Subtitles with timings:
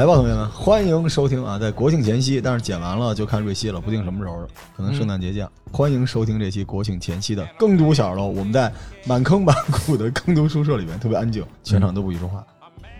[0.00, 1.58] 来吧，同学们，欢迎收听啊！
[1.58, 5.46] 在国庆前夕，但是剪完了就看瑞希了，不定什么时候，可能圣诞节假。
[5.70, 8.26] 欢迎收听这期国庆前夕的耕读小楼。
[8.28, 8.72] 我们在
[9.04, 9.54] 满坑满
[9.86, 12.38] 谷的耕读宿舍里面，特别安静，全场都不许说话。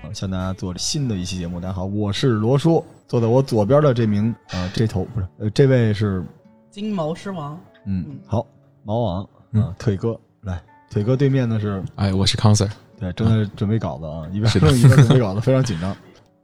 [0.03, 1.59] 啊，向大家做新的一期节目。
[1.59, 6.25] 大家好，我是罗叔，坐在我左边的这名啊，这头不是呃，这位是
[6.71, 7.61] 金毛狮王。
[7.85, 8.47] 嗯，好，
[8.85, 12.71] 毛王啊，腿哥来，腿哥对面的是哎，我是康 Sir，
[13.01, 15.93] 对，正在准备稿子啊，一边一边准备稿子， 非常紧张。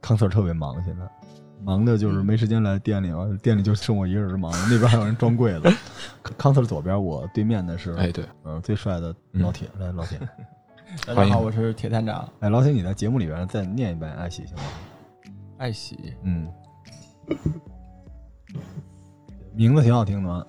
[0.01, 1.07] 康 Sir 特别忙，现在
[1.63, 5.73] 忙的就是没时间来店里啊，店里就剩我一个人忙，那边还有人装柜子。
[6.37, 10.19] 康 Sir 左边，我对面的是哎，对，呃，最帅的老铁，来，老铁，
[11.05, 12.27] 大家好，我是铁探长。
[12.41, 14.63] 哎，老铁，你在节目里边再念一遍爱喜行吗？
[15.57, 16.47] 爱喜，嗯，
[19.53, 20.45] 名字挺好听的嘛。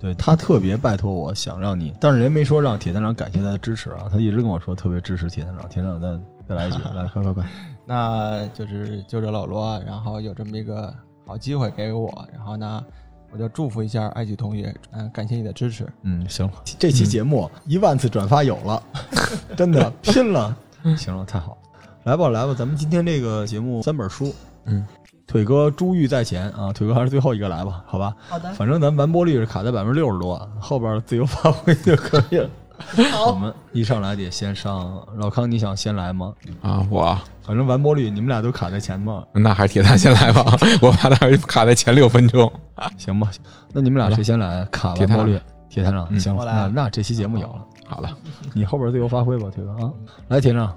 [0.00, 7.44] 对他特别拜托我想让你，但是人没说让铁探长感谢他的支持啊，他一直跟我说特别支持铁探长，铁探长再再来一句，来，快快快。
[7.84, 10.94] 那就是就着老罗，然后有这么一个
[11.26, 12.84] 好机会给我，然后呢，
[13.32, 15.84] 我就祝福一下爱喜同学，嗯，感谢你的支持。
[16.02, 18.80] 嗯，行了，这期节目一万次转发有了，
[19.56, 20.56] 真的拼了，
[20.96, 21.58] 行了，太好，
[22.04, 24.32] 来吧来吧，咱们今天这个节目三本书，
[24.68, 24.86] 嗯，
[25.26, 32.48] 腿哥珠玉在前啊，腿哥还是最后一个来吧，好吧，好的，反正咱完播率是卡在百分之六十多，后边自由发挥就可以了。
[33.26, 36.32] 我，们一上来得先上老康，你想先来吗？
[36.62, 40.44] 啊，我反正完播率你们俩都卡在前嘛，那还是铁蛋先来吧，
[40.80, 42.50] 我怕他卡在前六分钟。
[42.96, 43.28] 行吧？
[43.72, 44.64] 那你们俩谁先来？
[44.70, 46.20] 卡完播率，铁蛋长，嗯。
[46.20, 46.52] 行来。
[46.52, 48.10] 那那这期节目有了，好了，
[48.54, 49.90] 你后边自由发挥吧，铁哥啊，
[50.28, 50.74] 来，铁探长，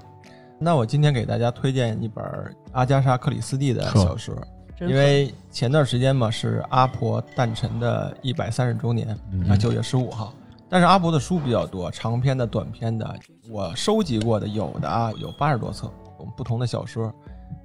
[0.62, 2.24] 那我今天给大家推荐一本
[2.70, 4.32] 阿加莎·克里斯蒂的小说，
[4.80, 9.08] 因为前段时间嘛是阿婆诞辰的一百三十周年，
[9.48, 10.32] 啊，九月十五号。
[10.68, 13.14] 但是阿婆的书比较多，长篇的、短篇的，
[13.50, 15.90] 我收集过的有的啊有八十多册，
[16.20, 17.12] 有不同的小说。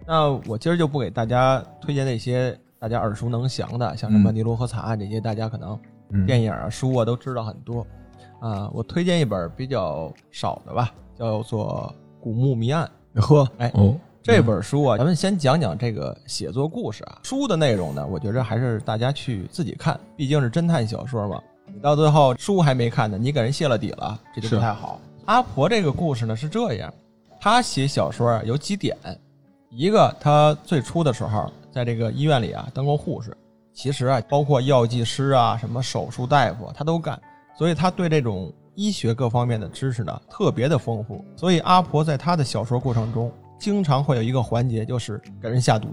[0.05, 7.85] 那我今儿就不给大家推荐那些大家耳熟能详的，像什么嗯《尼罗河惨案》这些，大家可能嗯电影啊、书啊都知道很多。
[8.39, 11.93] 啊，我推荐一本比较少的吧，叫做
[12.27, 12.89] 《古墓谜案》。
[13.21, 17.19] 呵，哎，哦，这本书啊，咱们先讲讲这个写作故事啊。
[17.23, 21.41] 书的内容呢，我觉着还是大家去自己看，毕竟是侦探小说嘛。
[21.73, 24.99] 你到最后书还没看呢，你给人泄了底了，这就不太好。
[25.23, 26.93] 阿婆这个故事呢是这样，
[27.39, 28.97] 她写小说啊有几点，
[29.69, 33.33] 一个她最初的时候在这个医院里啊当过护士，
[33.73, 37.17] 其实啊包括药剂师啊、什么手术大夫她都干，
[37.57, 41.25] 所以她对这种医学各方面的知识呢特别的丰富。
[41.35, 45.87] 所以阿婆在她的小说过程中，经常会有一个环节就是给人下毒，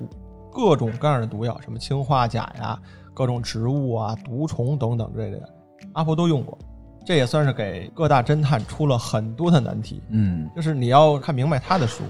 [0.52, 2.78] 各种各样的毒药，什么氰化钾呀、
[3.14, 5.48] 各种植物啊、毒虫等等之类的，
[5.94, 6.58] 阿婆都用过。
[7.06, 10.02] 这也算是给各大侦探出了很多的难题。
[10.10, 12.04] 嗯就是你要看明白他的书，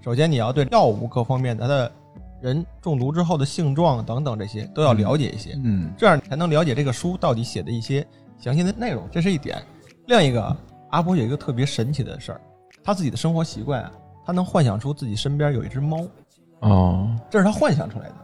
[0.00, 1.92] 首先你要对药物各方面的他的
[2.40, 8.06] 人中毒之后的性状等等这些都要了解一些，嗯这样你才能了解这个书到底写的一些
[8.38, 9.60] 详细的内容，这是一点。
[10.10, 10.56] 另一个，
[10.90, 12.40] 阿婆有一个特别神奇的事儿，
[12.82, 13.92] 他自己的生活习惯啊，
[14.26, 16.04] 他能幻想出自己身边有一只猫，
[16.62, 18.14] 哦，这是他幻想出来的。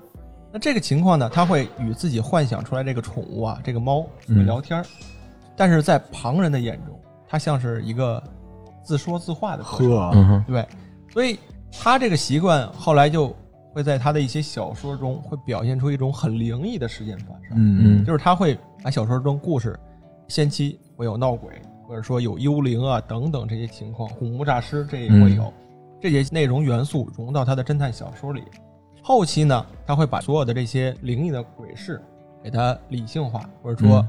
[0.53, 4.85] 那这个情况呢，他会与自己幻想出来这个宠物啊，这个猫聊天儿，
[5.55, 8.21] 但是在旁人的眼中，它像是一个
[8.83, 9.63] 自说自话的。
[9.63, 10.67] 呵，嗯，对，
[11.13, 11.39] 所以
[11.71, 13.33] 他这个习惯后来就
[13.73, 18.05] 会在他的一些小说中会表现出一种很灵异的事件发生，嗯。
[18.05, 19.79] 就是他会把小说中故事
[20.27, 21.53] 先期会有闹鬼，
[21.87, 25.53] 或者说有幽灵啊等等这些情况，恐怖诈尸这也会有、
[26.01, 28.43] 这些内容元素融到他的侦探小说里。
[29.03, 32.03] 后期呢，他会把所有的这些灵异的鬼事
[32.43, 34.07] 给它理性化，或者说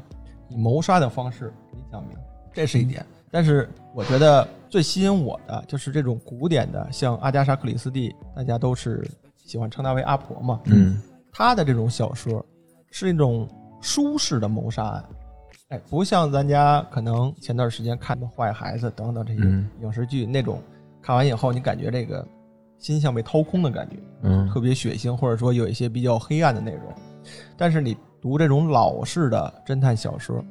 [0.50, 2.18] 以谋杀的方式给你讲明，
[2.52, 3.06] 这是一点。
[3.30, 11.00] 但是我觉得最吸引我的就是这种古典的，像阿加莎·克里斯蒂，大家都是喜欢称她为阿婆嘛，嗯
[11.32, 12.44] 她的这种小说
[12.90, 13.48] 是一种
[13.82, 15.06] 舒适的谋杀案，
[15.70, 20.62] 哎，不像咱家可能前段时间看的《坏孩子》等等这些嗯影视剧那种，
[21.02, 22.26] 看完以后你感觉这个
[22.78, 26.84] 心像被掏空的感觉，嗯特别血腥，或者说有一些比较黑暗的内容。
[27.58, 30.42] 但是你读这种老式的侦探小说，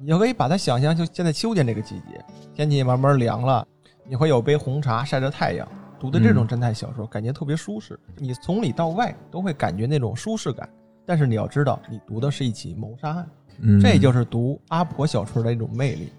[0.00, 2.20] 你就可以把它想象，就现在秋天这个季节，
[2.52, 3.64] 天气慢慢凉了，
[4.04, 5.68] 你会有杯红茶晒着太阳，
[6.00, 7.96] 读的这种侦探小说，感觉特别舒适。
[8.16, 10.68] 你从里到外都会感觉那种舒适感。
[11.06, 13.28] 但是你要知道，你读的是一起谋杀案，
[13.62, 16.12] 嗯，这就是读阿婆小说的一种魅力。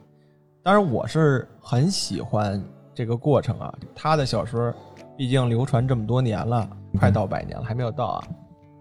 [0.64, 2.62] 当然，我是很喜欢
[2.94, 3.74] 这个过程啊。
[3.96, 4.74] 他的小说
[5.18, 8.24] 毕竟流传这么多年了，快到百年了，还没有到啊。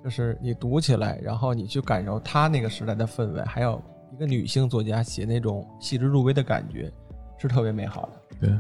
[0.05, 3.81] 就是你读起来，然后你去感受他那个时代的氛围，还有
[4.13, 6.91] 一个女性作家写那种细致入微的感觉，
[7.39, 8.47] 是特别美好的。
[8.47, 8.59] 对，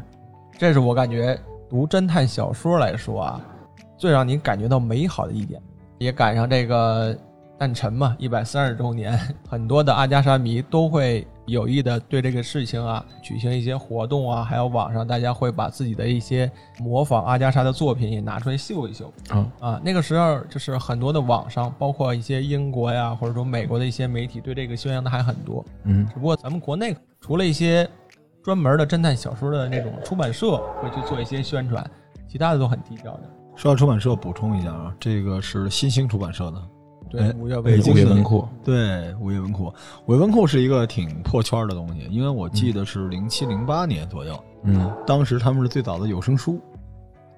[0.58, 1.38] 这是我感觉
[1.69, 3.41] 读侦探小说来说啊，
[3.96, 5.61] 最让你感觉到美好的一点。
[5.99, 7.14] 也赶上这个
[7.61, 19.12] 诞辰嘛，一百三十周年，很多的阿加莎迷都会有意的对这个事情啊举行一些活动啊，还有网上大家会把自己的一些模仿阿加莎的作品也拿出来秀一秀。
[19.29, 25.63] 啊，啊，那个时候就是很多的网上，包括一些英国呀，或者说美国的一些媒体对这个宣扬的还很多。
[25.85, 27.87] 嗯只不过咱们国内除了一些
[28.43, 31.85] 专门的侦探小说的那种出版社会去做一些宣传，
[32.27, 33.21] 其他的都很低调的。
[33.55, 36.63] 说到出版社，补充一下啊，这个是新兴出版社的，
[37.11, 39.65] 对哎，五月北京的午夜文库，对，午夜文库。
[40.07, 44.91] 午夜文库是一个挺破圈的东西，因为我记得是零七零八年左右，嗯。
[45.07, 46.61] 当时他们是最早的有声书，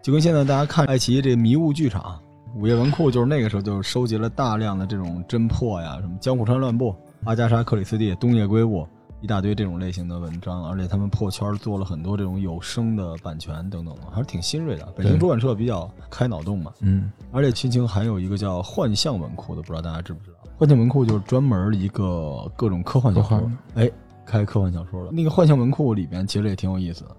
[0.03, 2.21] 就跟现在大家看爱奇艺这迷雾剧场，
[2.55, 6.95] 午夜文库就是那个时候就收集了大量的这种侦破呀，什么江户川乱步、
[7.25, 8.87] 阿加莎克里斯蒂、东野圭吾
[9.23, 14.85] 一大堆这种类型的文章，而且他们破圈做了很多这种有声的版权等等的，还是挺新锐的。
[14.97, 20.39] 北京出版社比较开脑洞嘛，嗯而且新兴还有一个叫幻象文库的，不知道大家知不知道？
[20.59, 23.89] 幻象文库就是专门一个各种科幻小说哎，
[24.27, 25.13] 开科幻小说了。
[25.13, 27.17] 那个幻象文库里面其实也挺有意思的，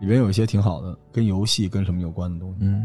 [0.00, 2.56] 里面有一些挺好的跟游戏跟什么有关的东西。
[2.62, 2.84] 嗯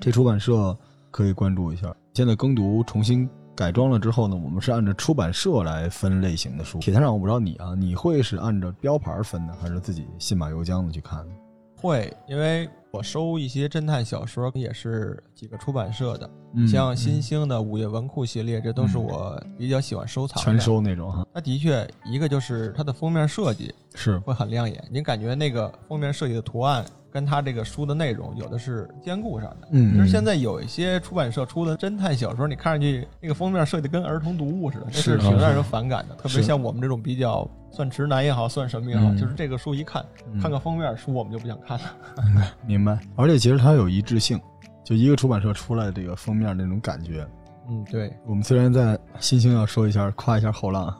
[0.00, 0.76] 这出版社
[1.12, 1.94] 可以关注一下。
[2.14, 6.78] 现在耕读重新改装了之后呢，我们是按照出版社来分类型的书。
[6.78, 11.34] 铁探长，我不知道你啊，你会是按照标牌分的，还是自己信马由缰的去看的？
[11.76, 20.42] 会，因为我收一些侦探小说也是几个出版社的，嗯像新兴的午夜文库系列，这都是我比较喜欢收藏的。
[20.42, 26.84] 全收那种哈，那的确，一个就是它的封面设计是会很亮眼，你感觉那个封面设计的图案
[27.14, 29.68] 跟他这个书的内容有的是兼顾上的。
[29.70, 36.14] 嗯就是现在有一些出版社出的侦探小说，你看上去那个封面设计的跟儿童读物似的，那是是挺啊让人反感的。
[36.16, 41.84] 特别像我们这种比较算直男也好，算什么也好，嗯就是这个书一看，嗯看个封面书我们就不想看了。
[42.66, 42.98] 明白。
[43.14, 44.40] 而且其实它有一致性，
[44.82, 47.24] 就一个出版社出来的这个封面那种感觉。
[47.68, 50.92] 嗯，对，我们虽然在新兴要说一下，夸一下后浪，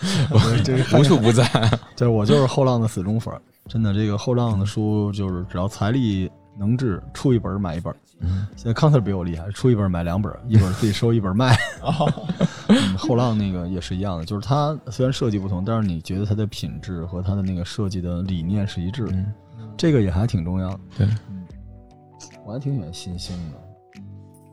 [0.62, 1.42] 这个无处不在。
[1.96, 7.94] 就是我就是后浪的死忠粉儿，真的，这个后浪的书就是只要财力能治，出一本买一本。
[8.20, 11.54] 嗯现在康 Sir 比我厉害，出一本买两本，一本自己收，一本卖。
[11.82, 12.10] 哦，
[12.68, 19.32] 嗯后浪那个也是一样的，就是它虽然设计不同，但是你觉得它的品质和它的那个设计的理念是一致的，嗯，
[19.76, 20.80] 这个也还挺重要的。
[20.96, 21.08] 对，
[22.46, 24.00] 我还挺喜欢新兴的。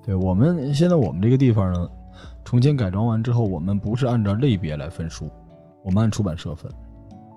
[0.03, 1.87] 对我们现在我们这个地方呢，
[2.43, 5.29] 重新改装完之后，我们不是按照类别来分书，
[5.83, 6.69] 我们按出版社分。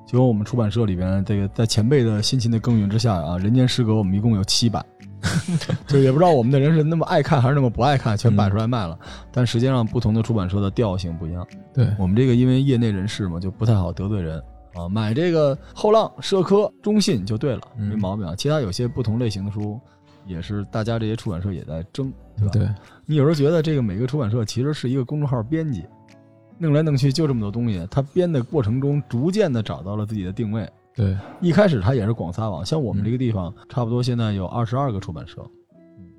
[0.06, 4.85] 结果我们出版社里边，这个在前辈的辛勤的耕耘之下啊，《人间失格》我们一共有七版，
[5.89, 8.99] 就也不知道我们的人是那么爱看还是那么不爱看，全摆出来卖了。
[9.33, 11.47] 但实际上，不同的出版社的调性不一样。
[11.73, 14.41] 对，我们这个因为业内人士嘛，就不太好得罪人
[14.75, 14.89] 啊。
[14.89, 18.35] 买这个后浪、社科、中信就对了，嗯没毛病啊。
[18.37, 19.81] 其他有些不同类型的书，
[20.27, 22.50] 也是大家这些出版社也在争，对吧？
[22.53, 22.69] 对，
[23.07, 25.85] 你有时候觉得这个每个出版社其实是一个公众号编辑，
[26.59, 30.69] 弄来弄去就这么多东西，他编的过程中逐渐的找到了自己的定位。
[30.95, 35.45] 对，一开始他也是广撒网，像我们这个地方，差不多现在有二十二个出版社，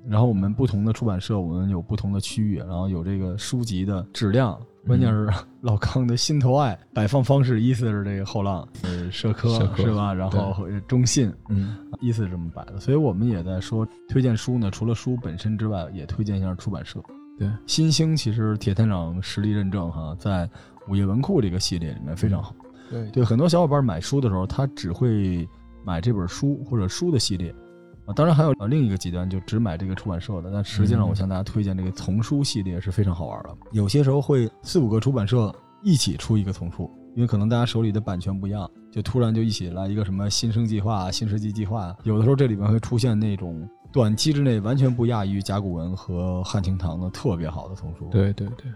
[0.06, 5.30] 然后我们不同的出版社，我们有不同的区域，然后有这个书籍的质量，关键是
[5.62, 10.12] 老康的心头爱摆放方式，依次是这个后浪，呃，社科社科是吧？
[10.12, 10.54] 然后
[10.86, 17.02] 中信，嗯依次是这么摆的，所以我们也在说推荐书呢，除了书本身之外，也推荐一下出版社。
[17.38, 20.48] 对，新兴其实铁探长实力认证哈，在
[20.88, 22.54] 午夜文库这个系列里面非常好。
[22.90, 25.46] 对对，很多小伙伴买书的时候，他只会
[25.84, 27.54] 买这本书或者书的系列
[28.06, 28.14] 啊。
[28.14, 30.50] 当然还有呃另一个极端，就只买这个出版社的。
[30.52, 33.50] 但实际上，嗯我向大家推荐这个丛书系列是非常好玩的。
[33.72, 41.94] 有些时候会四五个出版社一起出一个丛书，因为可能大家手里的版权不一样，就突然就一起来一个什么新生计划、新世纪计划。
[42.04, 48.06] 有的时候这里面会出现那种短期之内完全不亚于甲骨文和汉庭堂的特别好的丛书。
[48.10, 48.70] 对对对，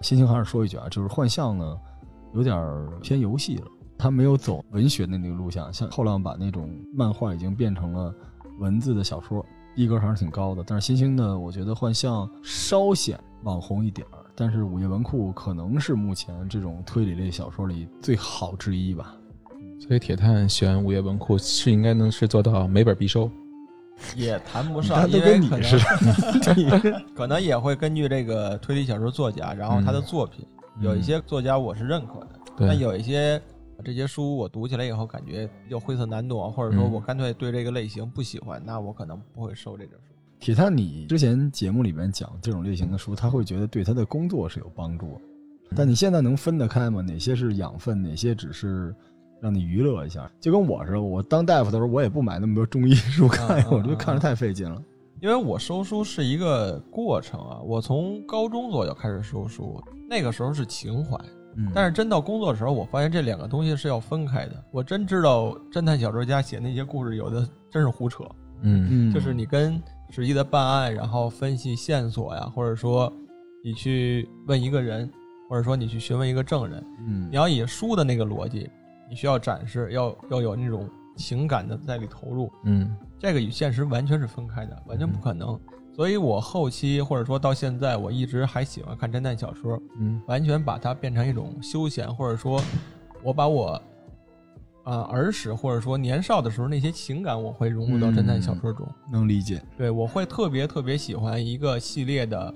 [0.00, 1.78] 新兴还是说一句啊，就是幻象呢，
[2.32, 2.56] 有点
[3.02, 3.66] 偏游戏了，
[3.98, 8.14] 他没有走文学的那个路线，像后浪把那种漫画已经变成了
[8.60, 9.44] 文字的小说，
[9.76, 10.64] 逼格还是挺高的。
[10.66, 19.14] 但是新兴呢，我觉得幻象稍显网红一点儿，但是午夜文库可能是目前这种推理类小说里最好之一吧。
[19.78, 23.30] 所以铁探选午夜文库是应该能是做到每本必收。
[24.16, 25.76] 也谈不上，因为你似
[26.68, 30.46] 能， 可能也会根据这个推理小说作家，然后他的作品，
[30.80, 33.40] 有一些作家我是认可的，但，有一些
[33.84, 36.92] 这些书我读起来以后感觉比较晦涩难懂，或者说嗯。
[36.92, 40.14] 我干脆对这个类型不喜欢，那我可能不会收这本书。
[40.38, 45.20] 铁探，你之前节目里面讲这种类型的书，他会觉得对他的工作是有帮助。
[45.74, 47.00] 但你现在能分得开吗？
[47.00, 48.94] 哪些是养分，哪些只是
[49.42, 50.30] 让你娱乐一下？
[50.40, 54.80] 就跟我似的，我当大夫的时候，我也不买那么多中医书看， 我觉得看着太费劲了。
[55.20, 61.16] 因为我收书是一个过程啊，我从高中左右开始收书，那个时候是情怀，
[61.56, 64.64] 嗯但是真到工作的时候，我发现这两个东西是要分开的。
[64.70, 68.24] 我真知道侦探小说家写那些故事，有的真是胡扯，
[68.62, 69.80] 嗯嗯，就是你跟
[70.10, 73.12] 实际的办案，然后分析线索呀，或者说
[73.64, 75.08] 你去问一个人，
[75.48, 78.68] 或者说你去询问一个证人，嗯你要以书的那个逻辑，
[79.08, 85.58] 你需要展示，要要有那种情感的在里投入，嗯这个与现实完全是分开的，完全不可能。
[85.94, 92.60] 所以我后期或者说到现在，我一直还喜欢看侦探小说，嗯完全把它变成一种休闲，或者说，
[93.22, 93.80] 我把我
[94.84, 98.88] 啊、儿时或者说年少的时候那些情感，我会融入到侦探小说中。
[99.12, 99.62] 能理解。
[99.76, 102.54] 对我会特别特别喜欢一个系列的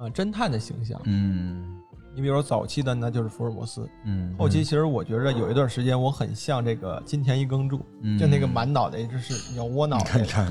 [0.00, 1.00] 呃侦探的形象。
[1.04, 1.78] 嗯
[2.14, 10.50] 你比如说早期的那就是福尔摩斯，嗯，后期其实我觉着有一段时间我很像这个金田一耕助，嗯就那个满脑袋就是鸟窝脑袋，看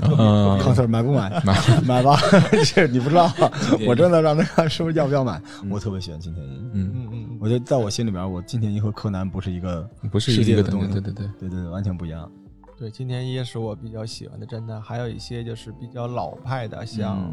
[0.58, 1.30] 康 Sir 买不买？
[1.44, 2.16] 买买 吧，
[2.74, 3.30] 这你不知道，
[3.86, 5.40] 我真的让他看是不是要不要买。
[5.70, 12.30] 我特别喜欢金田一，嗯，嗯嗯嗯，我觉得在我心里边，我金田一和柯南不是一个不是世界一个的东西，对对对，对对对，完全不一样。
[12.76, 17.32] 对，金田一是我比较喜欢的侦探，还有一些就是比较老派的，像、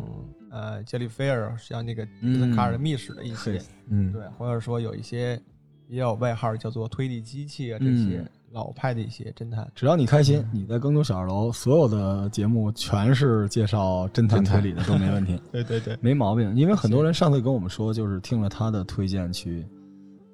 [0.51, 5.39] 呃杰里菲尔，像那个嗯卡尔的密史的一些，嘿嗯对，或者说有一些
[5.87, 9.69] 也有外号叫做推理机器啊，这些嗯老派的一些侦探。
[9.75, 16.55] 只要你开心，你在更多小二楼所有的节目全是介绍侦探推理的，都没问题， 对对对，没毛病。
[16.55, 19.63] 因为很多人上次跟我们说，就是听了他的推荐去，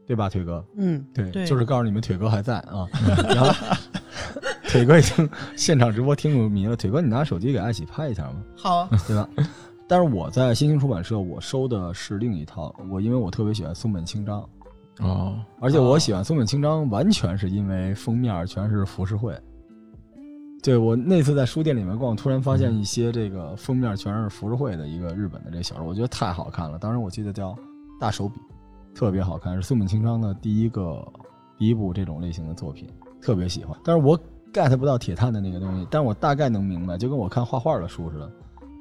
[0.08, 0.66] 对吧，腿哥？
[0.78, 2.88] 嗯，对，对就是告诉你们腿哥还在啊。
[3.36, 3.52] 然后
[4.70, 6.76] 腿哥已经现场直播听入迷了。
[6.76, 8.44] 腿哥，你拿手机给艾喜拍一下吗？
[8.56, 9.28] 好啊，对吧？
[9.88, 12.74] 但是我在新兴出版社，我收的是另一套。
[12.90, 14.48] 我因为我特别喜欢松本清张，
[15.00, 19.38] 哦，而且我喜欢松本清张，完全是因为封面全是浮世绘。
[20.64, 26.80] 对我那次在书店里面逛，突然发现一些这个封面全是浮世绘的一个日本的这小说，我觉得太好看了。
[26.80, 27.52] 当时我记得叫
[28.00, 28.40] 《大手笔》，
[28.98, 31.08] 特别好看，是松本清张的第一个
[31.60, 32.90] 第一部这种类型的作品，
[33.22, 33.78] 特别喜欢。
[33.84, 34.20] 但是我
[34.52, 38.32] get 不到铁探的那个东西，但是我大概能明白，就跟我看画画的书似的，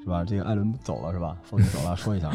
[0.04, 0.24] 是吧？
[0.24, 1.36] 这个艾伦走了是吧？
[1.42, 2.30] 风景走了，说一下，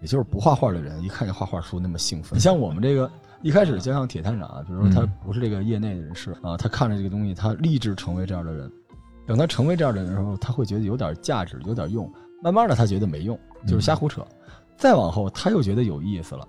[0.00, 2.36] 也就是不画画的人，一看见画画书那么兴奋。
[2.36, 8.70] 你像我们这个一开始就像铁探长啊，比如说他嗯不是这个业内的人士啊，他看着这个东西，他立志成为这样的人。
[9.26, 12.12] 等他成为这样的人的时候，他会觉得有点价值，有点用。
[12.42, 14.22] 慢慢的，他觉得没用，就是瞎胡扯。
[14.76, 16.46] 再往后，他又觉得有意思了，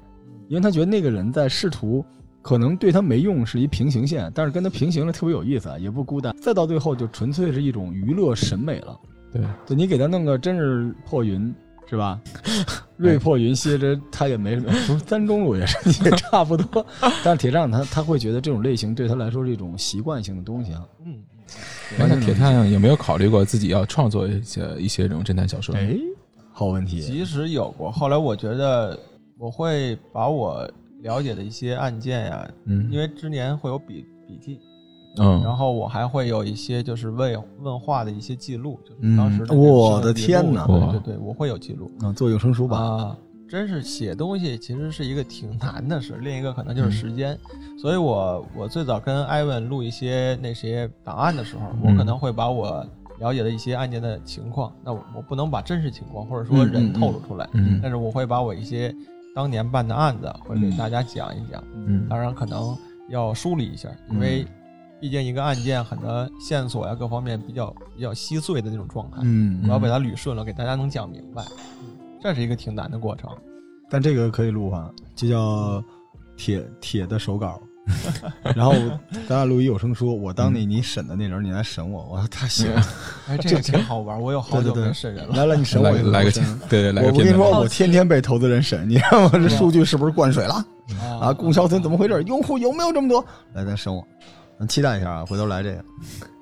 [0.50, 2.04] 因为他觉得那个人在试图，
[2.42, 6.36] 可能对他没用是一平行线，但是跟他平行了特别有意思啊，也不孤单。
[6.42, 9.00] 再到最后，就纯粹是一种娱乐审美了。
[9.36, 11.54] 对，对你给他弄个真是破云
[11.88, 12.20] 是吧？
[12.98, 16.86] 瑞破云兮这他也没什么， 不是三中路也是也差不多。
[17.24, 20.86] 但是铁杖他他会觉得这种类型对他来说是一种习惯性的东西啊。
[21.06, 21.22] 嗯，
[22.00, 25.76] 哎那铁探有没有考虑过自己要创作一些一些这种侦探小说？
[25.76, 25.96] 哎，
[26.54, 27.02] 好问题。
[27.02, 28.98] 其实有过，后来我觉得
[29.38, 30.66] 我会把我
[31.02, 34.60] 了解的一些案件呀，嗯，因为之年会有笔笔记，
[35.18, 40.66] 嗯，然后我还会有一些就是问问话的一些记录，就是当时的嗯我的天哪。
[40.68, 41.92] 对对对，我会有记录。
[42.02, 42.78] 啊，做有声书吧。
[42.78, 43.18] 啊。
[43.48, 47.38] 真是写东西其实是一个挺难的事，另一个可能嗯就是时间。
[47.80, 51.92] 所以我我最早跟艾文录一些那些档案的时候，嗯。
[51.92, 52.84] 我可能会把我
[53.20, 58.94] 了解的一些案件的情况，那我我不能把真实情况或者说嗯嗯人嗯透露出来，嗯但是我会把我一些
[59.36, 61.64] 当年办的案子会给大家讲一讲。
[61.76, 62.08] 嗯。
[62.10, 62.76] 当然可能
[63.10, 64.44] 要梳理一下，因为
[65.00, 71.44] 毕竟一个案件很多线索呀各方面比较比较稀碎的那种状态，嗯我要把它捋顺了，给大家能讲明白，
[72.22, 73.30] 这是一个挺难的过程。
[73.90, 75.84] 但这个可以录哈，这叫
[76.36, 77.62] 铁铁的手稿。
[78.56, 78.74] 然后
[79.30, 82.82] 咱俩录一有声书，我当你你审的那人，你来审我，我说太行了。
[83.28, 85.36] 哎， 这个挺好玩，我有好久没审人了。
[85.36, 86.32] 来了，你审我， 来个
[86.68, 90.56] 对对来个我我跟你说，我天天被投资人审，你让我这数据是不是灌水了
[91.00, 91.30] 啊？
[91.30, 92.24] 啊供销村怎么回事？
[92.24, 93.24] 用户有没有这么多？
[93.54, 94.04] 来，咱审我，
[94.60, 95.86] 咱期待一下啊，回头来这个。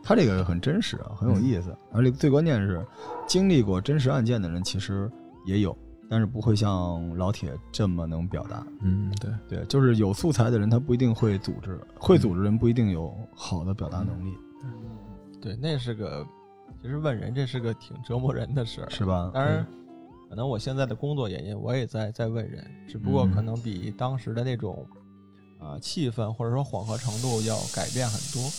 [0.06, 2.86] 他这个很真实啊，很有意思，而且最关键是，
[3.26, 5.10] 经历过真实案件的人其实
[5.46, 5.74] 也有，
[6.10, 8.68] 但是不会像老铁这么能表达。
[8.82, 14.74] 嗯，对，对，就是有素材的人，他不一定会组织，会组织人不一定有好的表达能力，嗯
[15.40, 16.26] 对，那是个，
[16.82, 18.90] 其实问人这是个挺折磨人的事儿。
[18.90, 19.32] 是吧？
[19.34, 19.66] 当然，
[20.30, 24.86] 可能我现在的工作原因，我也在在问人，只不过嗯可能比当时的那种
[25.64, 28.50] 啊、气氛或者说缓和程度要改变很多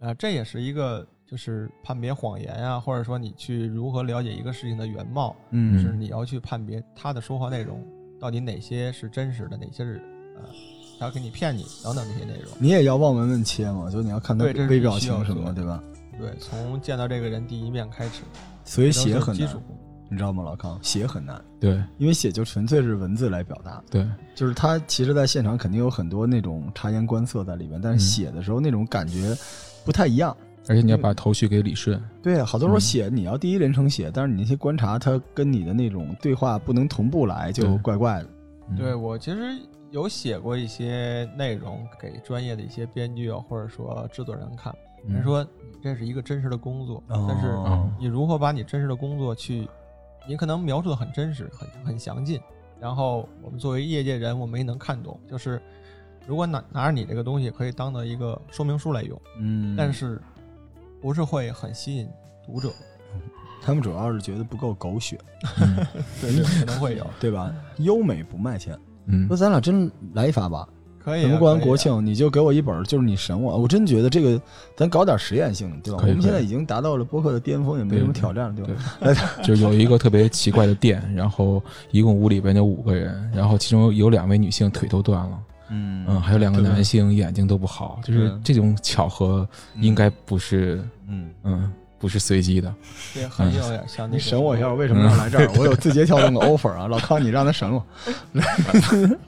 [0.00, 7.82] 啊、这也是一个就是判别谎言啊，或者说你去如何了解一个事情的原貌，嗯是你要去判别他的说话内容
[8.20, 10.02] 到底哪些是真实的，哪些是
[10.36, 10.42] 呃
[10.98, 12.52] 他给你骗你等等这些内容。
[12.58, 15.82] 你也要望闻问切嘛，就你要看他微表情什么对吧？
[16.18, 18.22] 对，从见到这个人第一面开始，
[18.64, 19.76] 所以写很难基础，功。
[20.08, 20.78] 你知道吗，老康？
[20.82, 21.82] 写很难，对。
[21.98, 28.00] 因为写就纯粹是文字来表达，对，就是他其实，在现场肯定有很多那种察言观色在里面，但是嗯。
[28.04, 29.34] 写的时候那种感觉
[29.84, 30.36] 不太一样。
[30.66, 32.02] 而且你要把头绪给理顺。
[32.22, 32.80] 对，好多时候嗯。
[32.80, 38.28] 写你要第一人称写，但是你那些观察，它跟你的那种对话不能同步来，就怪怪的。
[38.70, 38.76] 嗯。
[38.76, 39.38] 对我其实
[39.90, 44.74] 有写过一些内容给专业的一些编剧啊，或者说制作人看，
[45.06, 45.12] 嗯。
[45.14, 47.90] 人说你这是一个真实的工作，哦但是哦。
[48.00, 49.68] 你如何把你真实的工作去，
[50.26, 52.40] 你可能描述的很真实、很很详尽，
[52.80, 55.60] 然后我们作为业界人，我们也能看懂，就是
[56.26, 59.74] 如果拿拿着你这个东西可以当做一个说明书来用，嗯。
[59.76, 60.20] 但是
[61.00, 62.08] 不是会很吸引
[62.46, 62.72] 读者，
[63.60, 65.18] 他们主要是觉得不够狗血，
[66.20, 67.54] 对对，可能会有，对吧？
[67.78, 68.78] 优美不卖钱。
[69.06, 69.26] 嗯。
[69.28, 70.66] 那咱俩真来一发吧，
[71.04, 71.22] 可以、啊。
[71.24, 73.58] 咱们过完国庆，你就给我一本，就是你审我。
[73.58, 74.40] 我真觉得这个，
[74.76, 76.00] 咱搞点实验性的，对吧？
[76.02, 79.30] 我们现在已经达到了播客的巅峰，也没什么挑战了，对对吧？
[79.44, 85.38] 就有一个特别奇怪的店，然后一共屋里边就五个人，然后其中有两位女性腿都断了，
[85.70, 89.46] 嗯嗯，还有两个男性眼睛都不好，就是嗯这种巧合
[89.80, 92.74] 应该不是，嗯，嗯，不是随机的。
[93.12, 94.18] 对很有点像那你。
[94.20, 95.50] 审我一下，我为什么要来这儿？
[95.58, 97.84] 我有字节跳动的 offer 啊，老康，你让他审我。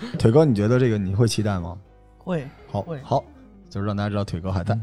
[0.18, 1.76] 腿哥，你觉得这个你会期待吗？
[2.18, 3.24] 会好会，好，
[3.70, 4.78] 就是让大家知道腿哥还在。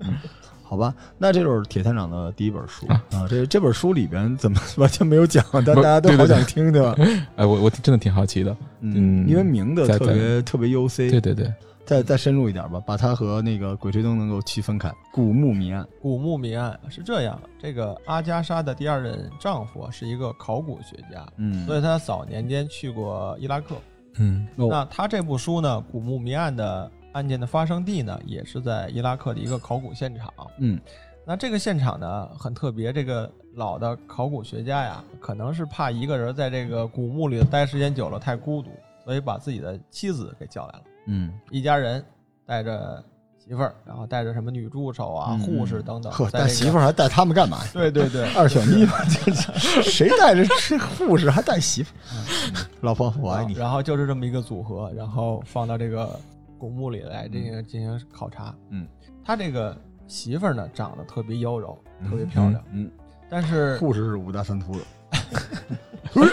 [0.00, 0.16] 嗯
[0.62, 3.26] 好吧，那这就是铁探长的第一本书啊啊。
[3.28, 6.96] 这这本书里边怎么 完全没有讲，但大家都好想听，对吧？
[7.36, 8.56] 哎，我我真的挺好奇的。
[8.80, 11.52] 嗯，嗯因为名字特别特别 UC，对对对，
[11.84, 14.90] 再再深入一点吧，把它和那个《鬼吹灯》能够区分开。
[15.12, 23.74] 古墓谜案，古墓谜案是这样，这个阿加莎的第二任丈夫是一个考古学家，嗯所以他早年间去过伊拉克。
[24.18, 24.46] 嗯。
[24.56, 30.32] 哦那他这部书呢，《古墓谜案》的案件的发生地呢，也是在伊拉克的一个考古现场。
[30.58, 30.80] 嗯。
[31.24, 38.70] 那这个现场呢很特别，这个老的考古学家呀，可能是怕一个人在这个古墓里待时间久了太孤独，
[39.04, 42.04] 所以把自己的妻子给叫来了，嗯，一家人
[42.44, 43.00] 带着
[43.52, 47.70] 媳妇儿，然后带着什么女助手啊、嗯护士等等，呵，带媳妇儿还带他们干嘛呀？
[47.74, 49.30] 对对对，二选一吧，这
[49.84, 52.00] 谁带着这护士还带媳妇儿？
[52.14, 53.52] 嗯 老婆，我爱你。
[53.52, 56.18] 然后就是这么一个组合，然后放到这个
[56.56, 58.54] 古墓里来进行进行考察。
[58.70, 58.88] 嗯，
[59.22, 61.76] 他这个媳妇儿呢，长得特别妖娆，
[62.08, 62.90] 特别漂亮，嗯，
[63.28, 64.84] 但是护士是五大三粗的。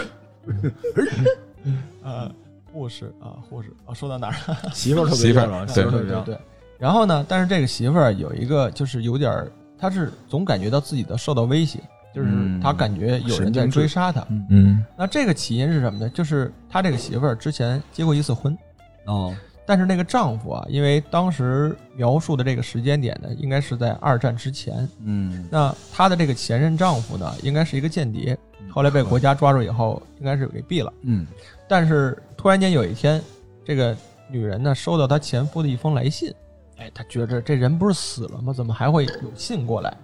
[2.02, 2.32] 呃，
[2.72, 4.70] 护士啊，护士啊，说到哪儿了？
[4.72, 6.24] 媳妇儿特别媳妇儿漂亮，对媳妇儿特别漂亮。
[6.24, 6.40] 对对。
[6.80, 11.78] 然后呢，但是这个媳妇儿有一个就是有点儿，她是总感觉到自己的受到威胁，
[12.14, 14.26] 就是嗯她感觉有人在追杀她。
[14.48, 16.08] 嗯那这个起因是什么呢？
[16.08, 18.56] 就是她这个媳妇儿之前结过一次婚，
[19.04, 24.88] 哦，但是那个丈夫啊，因为当时描述的这个时间点呢，应该是在二战之前。
[25.04, 28.36] 嗯那她的这个前任丈夫呢，应该是一个间谍，
[28.70, 30.90] 后来被国家抓住以后，应该是给毙了。
[31.02, 31.26] 嗯
[31.68, 33.22] 但是突然间有一天，
[33.64, 33.94] 这个
[34.30, 36.32] 女人呢收到她前夫的一封来信，
[36.80, 38.52] 哎，他觉着这人不是死了吗？
[38.52, 39.94] 怎么还会有信过来？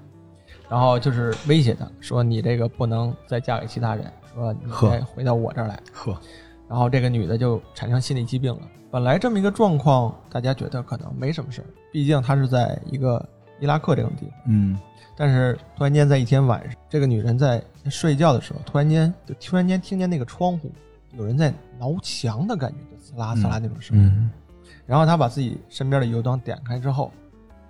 [0.68, 6.18] 然后就是威胁他说：“你这个不能再嫁给其他人，说你呵该回到我这儿来。”呵，
[6.68, 8.62] 然后这个女的就产生心理疾病了。
[8.90, 13.26] 本来这么一个状况，大家觉得可能没什么事儿，毕竟她是在一个
[13.60, 14.34] 伊拉克这种地方。
[14.46, 14.78] 嗯
[15.18, 20.70] 但是突然间在一天晚上，这个女人在睡觉的时候，突然间就突然间听见那个窗户
[21.16, 24.04] 有人在挠墙的感觉，就刺啦刺啦那种声音。
[24.04, 24.30] 嗯
[24.86, 27.10] 然后他把自己身边的油灯点开之后，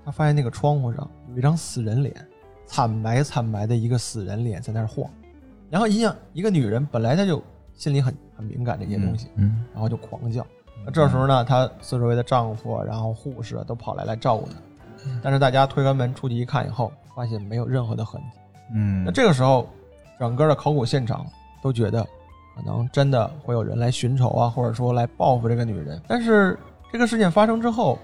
[0.04, 2.14] 他发现那个窗户上有一张死人脸，
[2.66, 5.10] 惨白惨白的一个死人脸在那儿晃。
[5.70, 7.42] 然后一样，一个女人本来她就
[7.74, 10.46] 心里很很敏感这些东西，嗯然后就狂叫。
[10.84, 14.54] 那这时候呢，她四周围的丈夫啊，然后护士啊都跑来来照顾她。
[15.22, 18.38] 但是大家推开门出去一看以后，发现没有任何的痕迹。
[18.74, 19.68] 嗯那这个时候，
[20.18, 21.24] 整个的考古现场
[21.62, 22.02] 都觉得
[22.56, 26.00] 可能真的会有人来寻仇啊，或者说来报复这个女人。
[26.06, 26.58] 但是
[26.96, 27.98] 这个事件发生之后，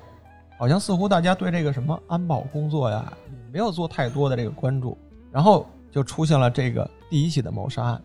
[0.59, 3.11] 好像似乎大家对这个什么安保工作呀，
[3.51, 4.99] 没有做太多的这个关注，
[5.31, 8.03] 然后就出现了这个第一起的谋杀案。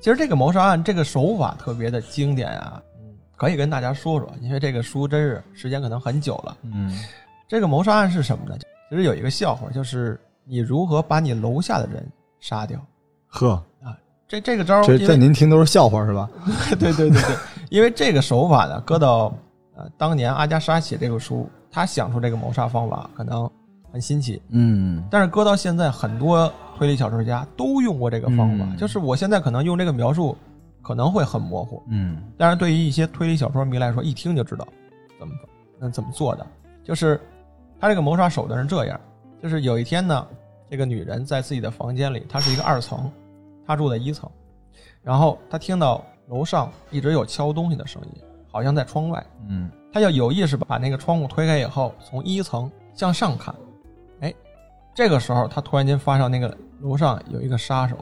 [0.00, 6.56] 其实这个谋杀案这个手法特别的经典啊，嗯，可以跟大家说说，因为这个书真是时间可能很久了。
[6.64, 6.98] 嗯
[7.46, 8.58] 这个谋杀案是什么呢？
[8.90, 12.04] 其实有一个笑话，就是你如何把你楼下的人
[12.40, 12.84] 杀掉。
[13.28, 13.50] 呵
[13.84, 16.28] 啊，这这个招儿，这在您听都是笑话是吧？
[16.76, 17.36] 对对对对，
[17.70, 19.32] 因为这个手法呢，搁到
[19.78, 23.50] 呃当年阿加莎写这个书，她想出这个谋杀方法可能很
[23.92, 24.42] 很新奇。
[24.48, 28.64] 嗯但是搁到现在，很多推理小说家都用过这个方法。
[28.64, 30.36] 嗯就是我现在可能用这个描述
[30.82, 34.66] 可能会很模糊，嗯但是对于一些推理小说迷来说，一听就知道
[35.18, 35.32] 怎么
[35.78, 36.44] 那怎么做的。
[36.82, 37.20] 就是
[37.80, 39.00] 他这个谋杀手段是这样：
[39.40, 40.26] 就是有一天呢，
[40.68, 43.10] 这个女人在自己的房间里，她是一个二层，
[43.66, 44.28] 她住在一层，
[45.02, 48.22] 然后她听到楼上一直有敲东西的声音，
[48.58, 49.24] 好像在窗外。
[49.48, 53.54] 嗯他就有意识把那个窗户推开以后，从一层向上看。
[54.20, 54.34] 哎，
[54.92, 57.96] 这个时候他突然间发现那个楼上有一个杀手，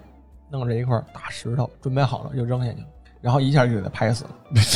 [0.51, 2.87] 弄着一块大石头，准备好了就扔下去了，
[3.21, 4.31] 然后一下就给他拍死了。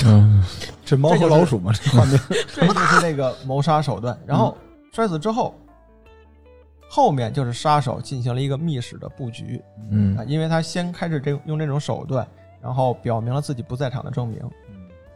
[0.05, 0.45] 嗯
[0.85, 2.21] 这猫和老鼠嘛，这画面。
[2.55, 4.17] 这就是那个谋杀手段。
[4.27, 4.55] 然后
[4.93, 5.55] 摔死之后，
[6.89, 12.27] 后面就是杀手进行了一个密室的布局啊，嗯因为他先开始这用这种手段，
[12.63, 14.39] 然后表明了自己不在场的证明，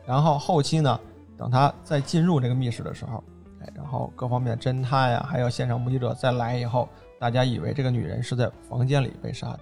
[0.06, 1.00] 然后后期呢，
[1.36, 3.22] 等他再进入这个密室的时候，
[3.60, 6.88] 哎，然后各方面的侦探呀、还有现场目击者再来以后，
[7.18, 9.60] 大家以为这个女人是在房间里被杀的，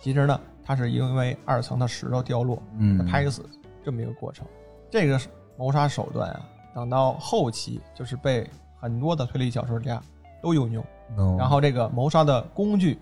[0.00, 3.44] 其实呢，她是因为二层的石头掉落，嗯拍死
[3.84, 4.46] 这么一个过程。
[4.90, 5.20] 这个
[5.56, 6.40] 谋杀手段啊，
[6.74, 8.48] 等到后期就是被
[8.78, 10.00] 很多的推理小说家
[10.40, 10.84] 都有用，
[11.16, 12.98] 哦然后这个谋杀的工具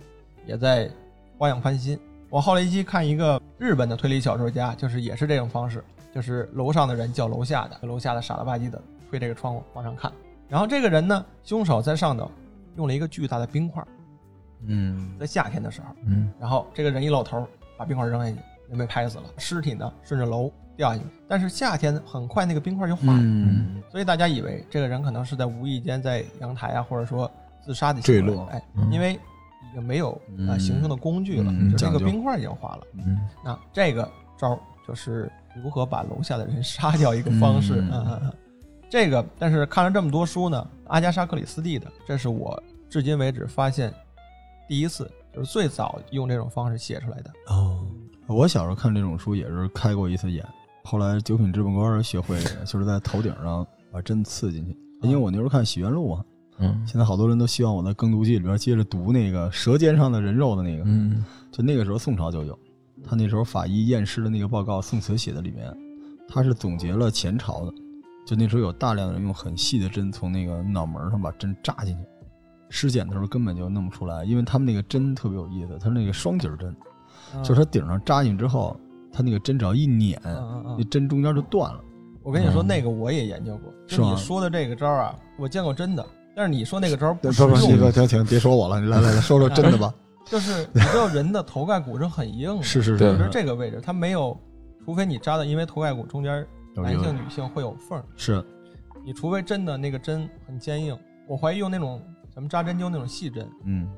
[0.47, 0.91] 也在
[1.37, 1.99] 花样翻新。
[2.31, 5.83] 我后来一期看一个日本的推理小说家，就是也是这种方式，
[6.15, 10.11] 就是楼上的人叫楼下的，楼下的傻了吧唧的推这个窗户往上看，
[10.49, 12.31] 然后这个人呢，凶手在上头
[12.77, 13.85] 用了一个巨大的冰块，
[14.67, 15.17] 嗯。
[15.19, 16.33] 在夏天的时候，嗯。
[16.41, 21.05] 然后这个人一露头，把冰块扔下去，人被拍死了，尸体呢顺着楼掉下去。
[21.29, 23.83] 但是夏天很快那个冰块就化了，嗯。
[23.91, 28.47] 所以大家以为这个人可能是在无意间在阳台啊，或者说自杀的坠落。
[28.53, 30.61] 哎嗯，因为已经没有啊、嗯。
[30.61, 32.83] 行凶的工具了，嗯就这个冰块已经化了。
[32.95, 33.19] 嗯。
[33.45, 35.31] 那这个招儿就是
[35.63, 37.81] 如何把楼下的人杀掉一个方式。
[37.81, 38.33] 嗯嗯
[38.91, 43.93] 这个但是看了这么多书呢，阿加莎·克里斯蒂的，这是我至今为止发现
[44.67, 47.31] 第一次，就是最早用这种方式写出来的。
[47.49, 47.87] 哦，
[48.27, 50.43] 我小时候看这种书也是开过一次眼，
[50.85, 54.75] 后来九品芝麻官学会的， 就是在头顶上把针刺进去。
[55.03, 56.25] 因为我那时候看《洗冤录》嘛，
[56.59, 62.59] 嗯现在好多人都希望我在耕读记里边接着读那个舌尖上的人肉的那个，嗯就那个时候宋朝就有，
[63.05, 65.75] 他那时候法医验尸的那个报告，宋慈写的里面，
[66.29, 67.73] 他是总结了前朝的，
[68.27, 72.05] 就那时候有大量的人用很细的针从那个脑门上把针扎进去，
[72.69, 76.75] 尸检的时候根本就弄不出来，因为他们那个针特别有意思，它是那个双节针，
[77.43, 78.79] 就是它顶上扎进去之后，
[79.11, 81.81] 它那个针只要一捻，那嗯，针中间就断了。
[82.23, 86.05] 我跟你说，嗯那个我也研究过，就是你说的这个招儿啊，我见过真的，
[86.37, 89.95] 但是你说那个招儿不不实用，不不，停停，别说我了，你来来来说说 真的吧。
[90.31, 92.99] 就是你知道人的头盖骨是很硬的，是是是。
[92.99, 94.39] 就是这个位置，它没有，
[94.85, 98.45] 除非你扎的，因为头盖骨中间男性女性会有缝儿，是。
[99.05, 102.03] 你除非真的那个针很坚硬，我怀疑用那种
[102.35, 103.89] 咱们扎针灸那种细针，嗯，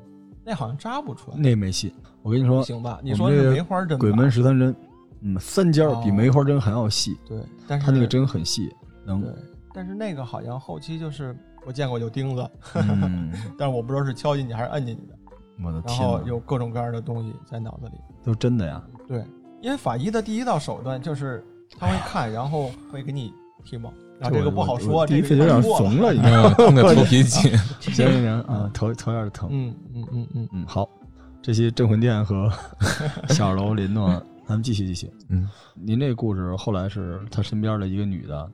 [0.45, 1.93] 那好像扎不出来，那没戏。
[2.23, 3.01] 我跟你说，行吧？
[3.03, 4.77] 你说是我们这个梅花针吧，鬼门十三针，
[5.23, 8.73] 嗯，三尖儿比哦梅花针还要细，对，但是它那个针很细，
[9.05, 9.33] 能对，
[9.75, 15.19] 但是那个好像后期就是我见过有钉子，嗯， 但是我不知道是敲进去还是摁进去的，
[15.63, 17.93] 我的然天哪，后有各种各样的东西在脑子里。
[18.23, 18.83] 都真的呀？
[19.09, 19.25] 对，
[19.61, 21.45] 因为法医的第一道手段就是
[21.79, 23.33] 他会看，然后会给你
[23.65, 23.89] 剃毛，
[24.21, 26.27] 啊，这个不好说，我第一这次有点过了怂了，已经。
[26.31, 29.49] 嗯，痛的头皮 紧，行行行啊，头头有点疼。
[29.53, 30.89] 嗯嗯嗯嗯，嗯，好，
[31.43, 32.51] 这期镇魂殿和
[33.31, 34.09] 小楼林诺，
[34.47, 35.11] 咱们继续继续。
[35.29, 38.51] 嗯您这个故事后来是他身边的一个女的，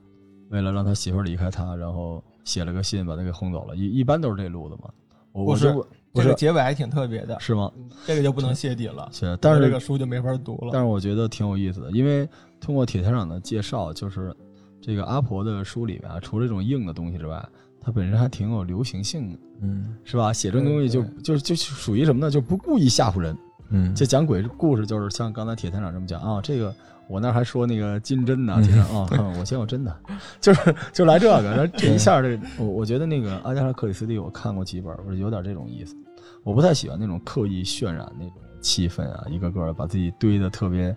[0.49, 3.75] 为了让他媳妇儿离开他，然后写了个信把他给轰走了。
[3.75, 4.89] 一一般都是这路子嘛。
[5.33, 5.75] 我不是
[6.17, 7.71] 这个是结尾还挺特别的，是吗？
[7.77, 10.69] 嗯这个就不能泄底了，是，但是这个书就没法读了。
[10.71, 12.27] 但是我觉得挺有意思的，因为
[12.59, 14.35] 通过铁团长的介绍，就是
[14.81, 17.43] 这个阿婆的书里面啊，除了这种硬的东西之外，
[17.81, 20.31] 它本身还挺有流行性的，嗯是吧？
[20.31, 22.31] 写这种东西就对就就属于什么呢？
[22.31, 23.37] 就不故意吓唬人。
[23.69, 26.73] 嗯，这讲鬼故事就是像刚才铁团长这么讲啊，这个
[27.09, 29.93] 我那还说那个金针呢，铁啊，哼我见过真的，
[30.39, 35.95] 就是就来这个，然后这一下这我我觉得那个阿加莎克里斯蒂我看过几本，我有点这种意思，
[36.47, 40.95] 我不太喜欢那种刻意渲染那种气氛啊，一个个把自己堆的特别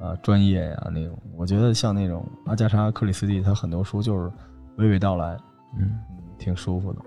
[0.00, 4.30] 啊专业呀、那种，我觉得像那种阿加莎克里斯蒂，他很多书就是
[4.76, 5.36] 娓娓道来，
[5.76, 7.00] 嗯嗯，挺舒服的，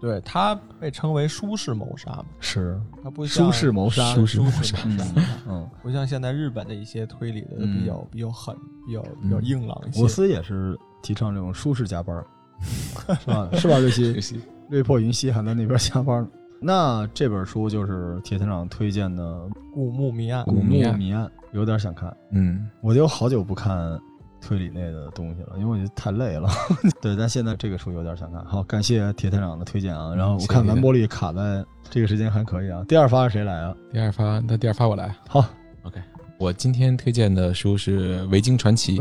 [0.00, 4.98] 对，他被称为舒适谋杀嘛，是他不像舒适谋杀，舒适谋杀嗯，
[5.46, 5.70] 嗯。
[5.82, 8.56] 不像现在日本的一些推理的嗯比较比较狠，
[8.86, 10.08] 比较比较嗯硬朗一些摩。
[10.08, 12.26] 斯也是提倡这种舒适加班儿，
[13.20, 13.50] 是吧？
[13.52, 13.78] 是吧？
[13.78, 16.28] 瑞希，瑞破云溪还在那边加班呢。
[16.62, 19.22] 那这本书就是铁团长推荐的
[19.72, 22.14] 《古墓谜案，古古墓谜案有点想看。
[22.32, 23.98] 嗯我就好久不看
[24.42, 26.50] 推理类的东西了，因为我觉得太累了。
[27.00, 28.44] 对，但现在这个书有点想看。
[28.44, 30.14] 好，感谢铁探长的推荐啊。
[30.14, 32.84] 然后我看完播率卡在这个时间还可以啊。
[32.86, 33.74] 第二发是谁来啊？
[33.90, 35.14] 第二发，那第二发我来。
[35.28, 35.42] 好
[35.84, 35.98] ，OK，
[36.38, 38.98] 我今天推荐的书是《维京传奇》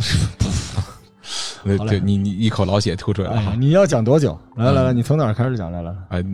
[1.87, 3.55] 对你，你一口老血吐出来了哎。
[3.57, 4.37] 你要讲多久？
[4.55, 5.69] 来来来，嗯你从哪儿开始讲？
[5.69, 6.25] 来来来，啊，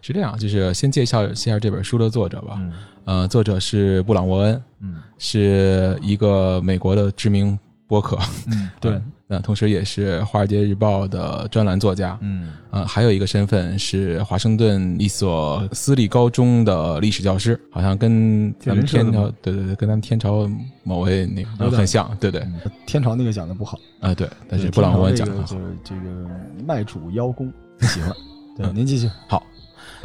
[0.00, 2.54] 是这样，就是先介绍一下这本书的作者吧。
[2.58, 2.72] 嗯
[3.04, 12.16] 呃，作者是布朗沃恩，嗯是一个美国的知名播客，嗯， 对，那同时也是《华尔街日报》的专栏作家。
[12.20, 20.48] 嗯呃，还有一个身份是华盛顿一所私立高中的历史教师，好像跟咱们天朝，对对对，跟咱们天朝
[20.84, 22.46] 某位那个很像，对对，
[22.86, 25.42] 天朝那个讲的不好，啊对，但是布朗沃恩讲的好。
[25.44, 28.12] 这个就是这个卖主邀功，不喜欢。
[28.56, 29.10] 对，嗯您继续。
[29.26, 29.51] 好，呃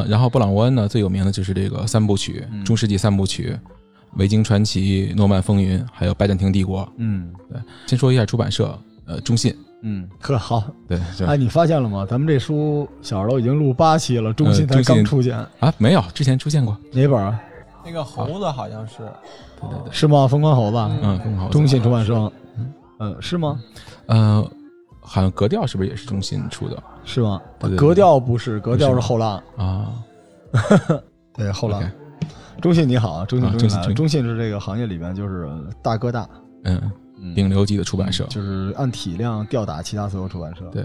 [0.06, 3.52] 然后布朗沃恩呢最有名的就是这个三部曲，嗯中世纪三部曲，
[4.18, 6.82] 《维京传奇》、《诺曼风云》，还有《拜占庭帝国》。
[6.98, 10.64] 嗯对先说一下出版社，呃，中信，嗯， 可好。
[10.88, 12.06] 对，是哎，你发现了吗？
[12.10, 17.40] 咱们这书小时候已经录八期了，中信才刚出现，啊，没有，之前出现过，哪本啊？
[17.86, 18.98] 那个猴子好像是，
[19.62, 20.28] 对对对，是吗？
[20.28, 21.48] 疯狂猴子，嗯，更好。
[21.50, 22.32] 中信出版社。
[23.00, 23.60] 嗯，是吗？
[24.08, 24.52] 呃，
[25.08, 27.42] 好像格调是不是也是中信出的是吗？
[27.60, 29.42] 对对对格调不是，格调是后浪。
[29.56, 29.94] 啊？
[31.34, 31.82] 对，后浪。
[32.62, 33.58] 中信你好啊，中信。
[33.58, 35.50] 中信中信是这个行业里边就是
[35.82, 36.28] 大哥大，
[36.64, 36.92] 嗯，
[37.22, 40.84] 嗯顶流级的出版社，就是按体量吊打其他所有出版社。，对，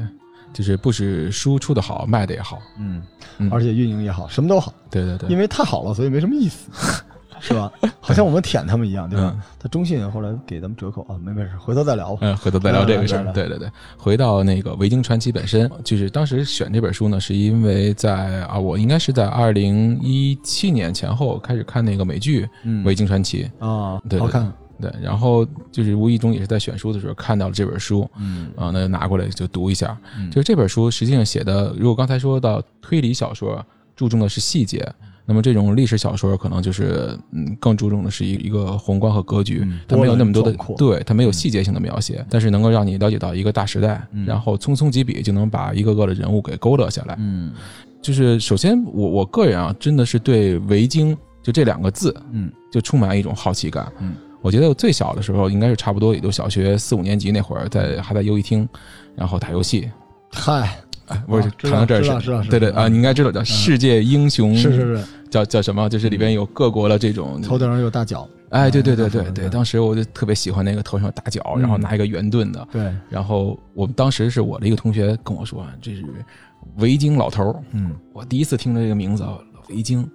[0.52, 3.02] 就是不止书出的好，卖的也好，嗯
[3.38, 6.70] 嗯，而且运营也好，什么都好，对对对，因为太好了，所以没什么意思，
[7.42, 7.70] 是吧？
[8.00, 9.42] 好像我们舔他们一样，对吧嗯？
[9.58, 12.18] 他中信后来给咱们折扣啊，没没事，回头再聊吧。
[12.22, 13.32] 嗯，回头再聊这个事儿。
[13.32, 29.98] 对对对，回到那个《维京传奇》本身，就是当时选这本书呢，是因为在啊，我应该是在二零一七年前后开始看那个美剧《嗯维京传奇》，啊，对对好看，对，然后就是无意中也是在选书的时候看到了这本书，嗯啊，那就拿过来就读一下。
[30.16, 33.64] 嗯就是这本书实际上写的，如果刚才说到推理小说，
[33.96, 34.86] 注重的是细节。
[35.24, 47.16] 那么这种历史小说可能就是，嗯，更注重的是一一个宏观和格局嗯，它没有那么多的对，它没有细节性的描写，但是能够让你了解到一个大时代，嗯然后匆匆几笔就能把一个个的人物给勾勒下来。
[47.18, 47.52] 嗯
[48.00, 53.90] 就是首先我我个人啊，真的是对维京就这两个字嗯就充满一种好奇感。
[54.00, 58.68] 嗯，我觉得我最小的时候应该是差不多也就小学四五年级那会儿，在还在游戏厅，
[59.14, 59.88] 然后打游戏。
[60.32, 60.82] 嗨，哎，
[61.26, 65.88] 不是啊，知道可能这知道是对对啊，你应该知道叫世界英雄，是是是，叫叫什么？
[65.88, 72.68] 就是里边有各国的这种头顶上有大角，哎，对对对对对，当时我就特别喜欢那个头上有大角，嗯然后拿一个圆盾的。
[72.70, 76.04] 对，然后我们当时是我的一个同学跟我说，这是
[76.76, 77.56] 维京老头儿。
[77.72, 77.92] 嗯。
[78.12, 79.24] 我第一次听到这个名字，
[79.72, 80.08] 啊维京。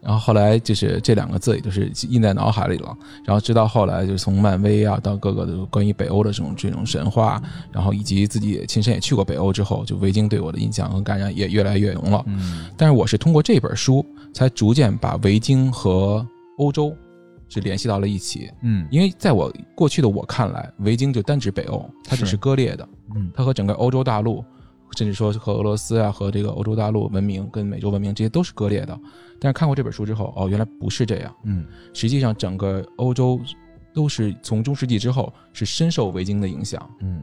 [0.00, 2.96] 然后后来就是这两个字，也就是印在脑海里了。
[3.24, 7.42] 然后直到后来，就是从漫威啊到各个的关于北欧的这种这种神话，
[7.72, 12.22] 然后以及自己也亲身也去过北欧之后，就维京对我的印象和感染也越来越浓了。
[12.28, 16.24] 嗯但是我是通过这本书，才逐渐把维京和
[16.58, 16.96] 欧洲
[17.48, 18.48] 是联系到了一起。
[18.62, 24.44] 嗯因为在我过去的我看来，维京就单指北欧，它只是是割裂的，嗯它和整个欧洲大陆，
[24.96, 28.98] 甚至说和俄罗斯啊和这个欧洲大陆文明跟美洲文明这些都是割裂的。
[29.40, 31.34] 但是看过这本书之后，哦，原来不是这样。
[31.44, 33.40] 嗯实际上，整个欧洲
[33.94, 36.88] 都是从中世纪之后是深受维京的影响。
[37.00, 37.22] 嗯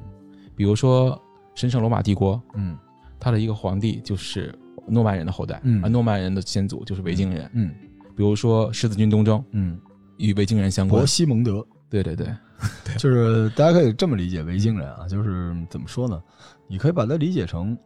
[0.56, 1.22] 比如说
[1.56, 2.78] 神圣罗马帝国，嗯
[3.20, 4.54] 他的一个皇帝就是
[4.88, 7.50] 诺曼人的后代，嗯而诺曼人的先祖就是维京人。
[7.54, 7.72] 嗯
[8.16, 9.78] 比如说十字军东征嗯，
[10.18, 11.06] 与维京人相关伯。
[11.06, 11.66] 西蒙德。
[11.88, 12.28] 对对对，
[12.98, 16.22] 就是大家可以这么理解维京人啊，就是怎么说呢？
[16.68, 17.78] 你可以把它理解成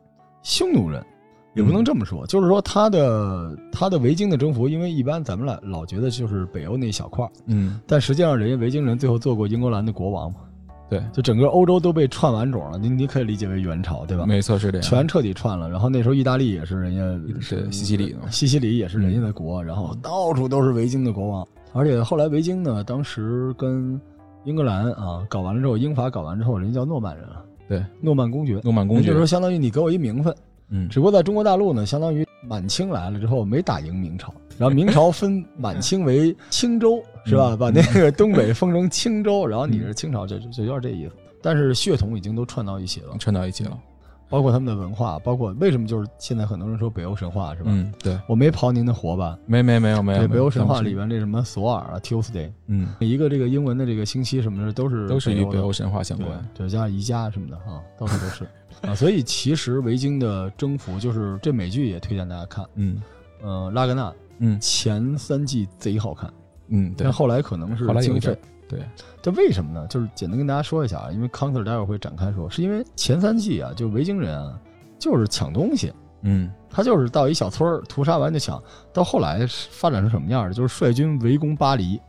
[0.44, 1.04] 匈奴人，
[1.54, 10.40] 也不能这么说，就是说他的他的维京的征服，因为一般咱们老老觉得就是北欧那一小块儿，嗯，但实际上人家维京人最后做过英格兰的国王嘛，
[10.90, 14.26] 对，就整个欧洲都被串完种了，你你可以理解为元朝，对吧？
[14.26, 14.88] 没错是这样。
[14.88, 24.00] 全彻底串了，然后那时候意大利也是人家是西西里呢西西里也是人家的国，然后到处都是维京的国王，而且后来维京呢，当时跟
[24.46, 30.36] 英格兰啊搞完了之后，英法搞完之后，人家叫诺曼人了，对，诺曼公爵，诺曼公爵就是说相当于你给我一名分，
[30.70, 37.50] 嗯只不过在中国大陆呢，相当于满清来了之后没打赢明朝，然后明朝分满清为青州，是吧？
[37.52, 41.14] 嗯把那个东北封成青州，然后你是清朝，就就有点这意思。
[41.42, 43.78] 但是血统已经都串到一起了，串到一起了。
[44.30, 47.72] 包括他们的文化，包括为什么就是现在很多人说北欧神话是吧？
[47.74, 49.38] 嗯，对，我没刨您的活吧？
[49.46, 56.48] 没没没有没有，对，北欧神话里边这什么索尔啊，Tuesday，嗯，一个这个英文的这个星期什么的都是都是与北欧神话相关。
[56.54, 58.46] 对，加上宜家什么的啊，到处都是
[58.88, 58.94] 啊。
[58.94, 62.64] 所以其实维京的征服，就是这美剧也推荐大家看。
[62.76, 63.02] 嗯
[63.42, 66.32] 呃，拉格纳嗯前三季贼好看，
[66.68, 68.02] 嗯，对但，后来可能是后来
[68.70, 68.80] 对，
[69.20, 69.88] 这为什么呢？
[69.88, 74.58] 就是简单跟大家说一下啊，因为康 Sir 待会儿会展开说，是因为前三季啊，就维京人啊，
[75.00, 78.62] 就是抢东西，嗯他就是到一小村儿屠杀完就抢，
[78.94, 80.54] 到后来发展成什么样儿？
[80.54, 82.00] 就是率军围攻巴黎，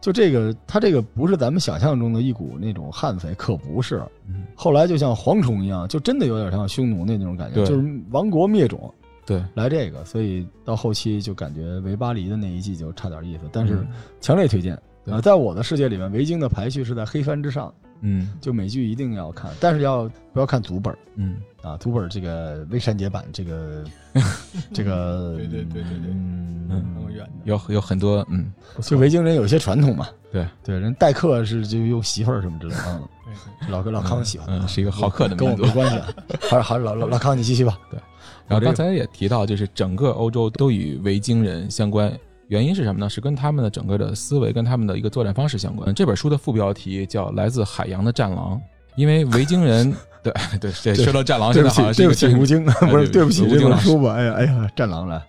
[0.00, 4.02] 就这个他这个不是咱们想象中的一股那种悍匪，可不是。
[4.26, 8.90] 嗯，后来就像蝗虫一样，就真的有点像匈奴那种感觉，对就是亡国灭种
[9.26, 14.74] 对，来这个，所以到后期就感觉维巴黎的那一季就差点意思，但是嗯强烈推荐。
[14.74, 21.76] 对啊，在我的世界里面，维京的排序是在黑帆之上，嗯就美剧一定要看，但是要不要看足本嗯啊？
[21.76, 23.84] 足本这个微删节版，这个
[24.72, 36.06] 这个，对对对对对嗯，那么远的，有有很多嗯，就维京人有些传统嘛，对对，人待客是就用媳妇儿什么之类的， 嗯，老哥老老康喜欢，嗯是一个好客的跟我没关系啊。
[36.50, 37.78] 好，好，老老老康你继续吧。
[37.90, 38.00] 对
[38.46, 42.12] 然后刚才也提到，就是整个欧洲都与维京人相关，
[42.48, 43.08] 原因是什么呢？
[43.08, 45.94] 是跟他们的整个的思维跟他们的一个作战方式相关。
[45.94, 48.56] 这本书的副标题叫《来自海洋的战狼》，
[48.96, 54.14] 因为维京人， 对对 对，说到战狼，现在好像， 是对不起，吴京，不是对对不起这吴京书吧？
[54.14, 55.22] 哎呀，哎呀，战狼来，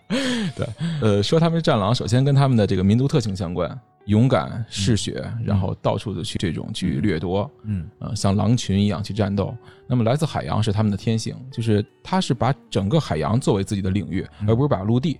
[1.01, 9.55] 呃，说他们是战狼，首先跟他们的这个民族特性相关，勇敢嗜血，然后到处的去这种去掠夺，嗯呃，像狼群一样去战斗。
[9.87, 15.19] 那么来自海洋是他们的天性，就是他是把整个海洋作为自己的领域，嗯而不是把陆地。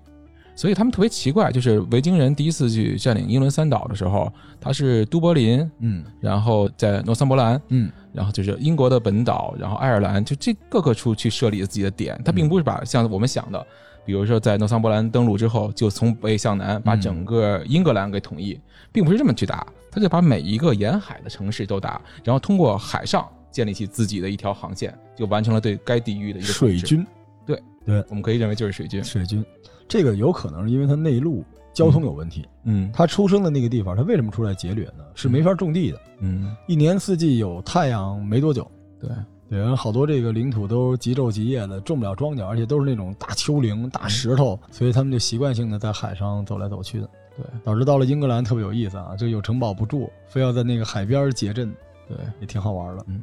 [0.56, 12.20] 所以他们特别奇怪，就是维京人第一次去占领英伦三岛的时候，他是都柏林，嗯然后在诺桑伯兰，嗯然后就是英国的本岛，然后爱尔兰，就这各个处去设立自己的点。
[12.24, 13.68] 他并不是把像我们想的，
[14.06, 18.58] 比如说在诺桑伯兰登陆之后，就从北向南把整个英格兰给统一，
[18.94, 27.06] 并不是这么去打，他就把每一个沿海的城市都打，然后通过海上建立起自己的一条航线，就完成了对该地域的一个水军。
[27.46, 29.04] 对对，我们可以认为就是水军。
[29.04, 29.46] 水军，
[29.88, 31.44] 这个有可能是因为他内陆
[31.74, 32.48] 交通有问题。
[32.64, 35.06] 嗯他出生的那个地方，他为什么出来劫掠呢？
[35.14, 38.70] 是没法种地的，嗯，一年四季有太阳没多久。
[39.00, 39.10] 对，
[39.50, 51.72] 对，然后好多这个领土都极昼极夜的，种不了庄稼，而且都是那种大丘陵、大石头，所以他们就习惯性的在海上走来走去的，对导致到了英格兰特别有意思啊，就有城堡不住，非要在那个海边结阵，
[52.08, 53.06] 对，也挺好玩的。
[53.08, 53.22] 嗯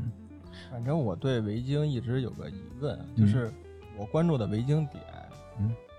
[0.70, 3.52] 反正我对维京一直有个疑问，嗯就是
[3.98, 5.11] 我关注的维京点，嗯，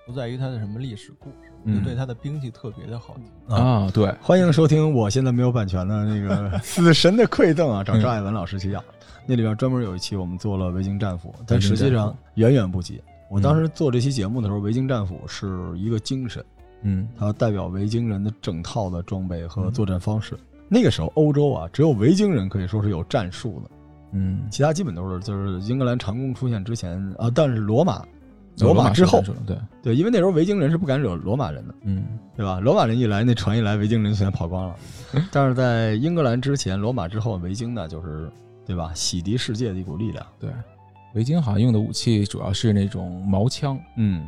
[0.05, 1.29] 不在于它的什么历史故
[1.63, 3.53] 嗯就对它的兵器特别的好奇。
[3.53, 8.83] 啊，对，欢迎收听我现在没有版权的那个 《死神的馈赠》啊，找张爱文老师去要。
[9.25, 13.01] 那里边专门有一期我们做了维京战斧，但实际上远远不及。
[13.29, 16.43] 我当时做这期节目的时候，维京战斧是一个精神，
[16.81, 20.37] 嗯它代表维京人的整套的装备和作战方式。
[20.67, 23.71] 那个时候欧洲啊，只有维京人可以说是有战术的，
[24.11, 28.05] 嗯，其他基本都是就是英格兰长弓出现之前啊，但是罗马，
[28.59, 31.73] 罗马之后对，对，因为那时候维京人是不敢惹罗马人的。
[31.83, 32.59] 嗯对吧？
[32.59, 34.75] 罗马人一来，那船一来，维京人全跑光了。
[35.31, 38.31] 但是在英格兰之前，罗马之后，维京呢就是
[38.65, 38.91] 对吧？
[38.95, 40.25] 洗涤世界的一股力量。
[40.39, 40.49] 对，
[41.13, 44.25] 维京好像用的武器主要是那种矛枪，嗯，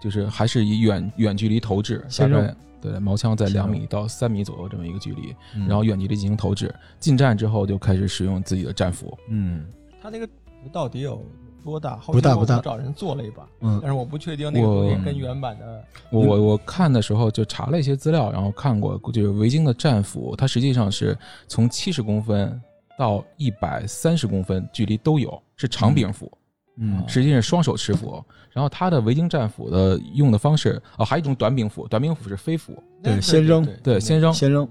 [0.00, 6.72] 就是还是以远远距离投掷，大先扔概对矛枪在两米到三米左右这么一个距离，嗯然后远距离进行投掷。
[7.00, 9.66] 近战之后就开始使用自己的战斧，嗯
[10.00, 10.28] 他那个
[10.72, 11.20] 到底有
[11.68, 11.96] 多大？
[11.98, 22.60] 后不大不大期我找人做了一把，嗯但是我不确定那个东西跟原版的我我我看的时候就查了一些资料，然后看过，就是维京的战斧，它实际上是从七十公分
[22.98, 26.32] 到一百三十公分距离都有，是长柄斧，
[26.78, 28.24] 嗯实际上是双手持斧。
[28.50, 34.68] 然后它的维京战斧的用的方式，哦，还有一种短柄斧，短柄斧是飞斧，对先扔对，先扔，先扔。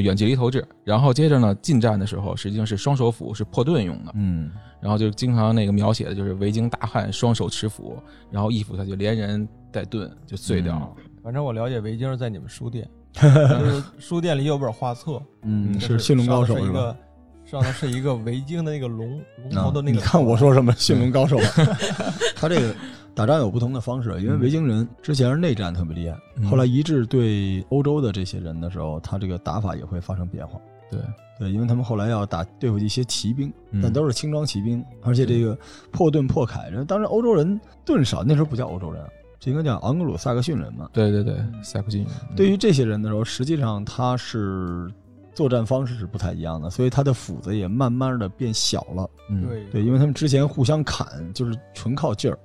[0.00, 4.12] 远距离投掷，然后接着呢，近战的时候实际上是双手斧，是破盾用的。
[4.14, 7.98] 嗯然后就经常那个描写的就是维京大汉双手持斧，
[8.30, 10.90] 然后一斧下去连人带盾就碎掉了。
[11.22, 16.94] 反正我了解维京是在你们书店， 就是书店里有本画册，嗯，是驯龙高手是吧？
[17.46, 19.18] 上头是一个上头是一个维京的那个龙
[19.50, 19.96] 龙头的那个。
[19.96, 21.44] 你看我说什么驯龙高手吧？
[22.36, 22.74] 他这个
[23.14, 30.60] 打仗有不同的方式，因为维京人之前是内战特别厉害，嗯后来一致对欧洲的这些人的时候，他这个打法也会发生变化。
[30.90, 31.00] 对，
[31.38, 35.56] 对，因为他们后来要打对付一些骑兵，嗯但都是轻装骑兵，而且这个
[35.90, 39.02] 破盾破铠，人当时欧洲人盾少，那时候不叫欧洲人，
[39.38, 40.90] 这应该叫昂格鲁萨克逊人嘛。
[40.92, 42.10] 对对对，萨克逊人。
[42.36, 44.88] 对于这些人的时候，实际上他是
[45.34, 49.08] 作战方式是不太一样的，所以他的斧子也慢慢的变小了。
[49.30, 52.38] 嗯，对对，因为他们之前互相砍，就是纯靠劲儿。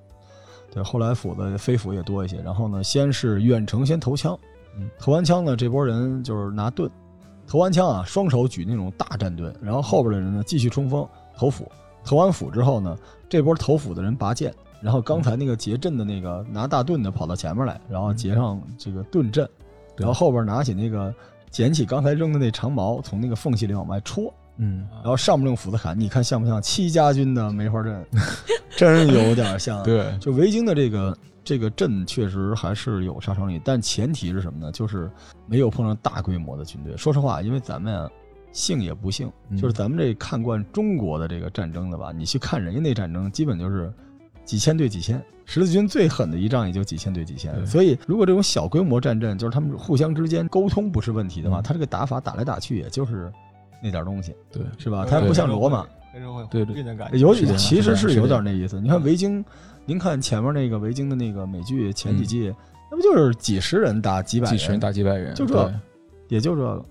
[0.72, 2.38] 对，后来斧子飞斧也多一些。
[2.42, 4.38] 然后呢，先是远程先投枪
[4.78, 6.90] 嗯，投完枪呢，这波人就是拿盾，
[7.48, 11.70] 投完枪啊，双手举那种大战盾，然后后边的人呢继续冲锋投斧，
[12.04, 12.96] 投完斧之后呢，
[13.28, 19.50] 这波投斧的人拔剑，然后刚才那个结阵的那个拿大盾的跑到前面来，然后结上这个盾阵，
[19.98, 21.14] 然后后边拿起那个
[21.50, 28.06] 捡起刚才扔的那长矛，从那个缝隙里往外戳，嗯然后上不令斧子砍，你看像不像戚家军的梅花阵？
[28.78, 34.72] 真有点像。，对，就维京的这个这个阵确实还是有杀伤力，但前提是什么呢？
[34.72, 35.10] 就是
[35.48, 36.96] 没有碰上大规模的军队。
[36.96, 38.10] 说实话，因为咱们啊，
[38.52, 43.92] 幸也不幸，嗯就是咱们这看惯中国的这个战争的吧，你去看人家那战争，基本就是
[44.46, 45.22] 几千对几千。
[45.46, 53.32] 十字军最狠的一仗也就几千对几千，所以如果这种小规模战阵，就是他们互相之间沟通不是问题的话，嗯他这个打法打来打去也就是
[53.82, 55.06] 那点东西，对，是吧？
[55.10, 58.80] 它不像罗马，黑社会对对对的感觉，有是这样其实是有点那意思。
[58.82, 59.44] 你看维京，
[59.86, 62.54] 您看前面那个维京的那个美剧前几季，
[62.92, 65.74] 那不就是几十人打几百几十人打几百人，就这
[66.28, 66.86] 也就这个。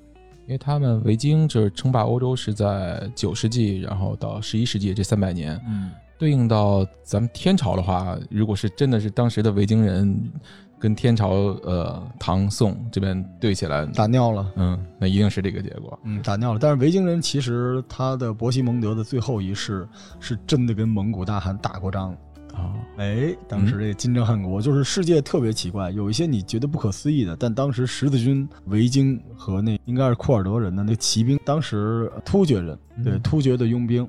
[0.47, 10.33] 因为他们维京就是称霸欧洲是在九世纪，然后到十一世纪这三百年，嗯，对应到咱们天朝的话，如果是真的是当时的维京人
[10.79, 11.31] 跟天朝
[11.63, 14.53] 呃唐宋这边对起来，打尿了。
[14.57, 15.99] 嗯，那一定是这个结果。
[16.05, 16.59] 嗯，打尿了。
[16.59, 19.89] 但是维京人其实他的伯希蒙德的最后一世
[20.21, 22.17] 是真的跟蒙古大汗打过仗。
[22.55, 34.09] 啊，哎，当时这个金帐汗国就是世界特别奇怪，有一些你觉得不可思议的，但当时十字军、维京和那应该是库尔德人的那骑兵，当时突厥人对嗯突厥的佣兵，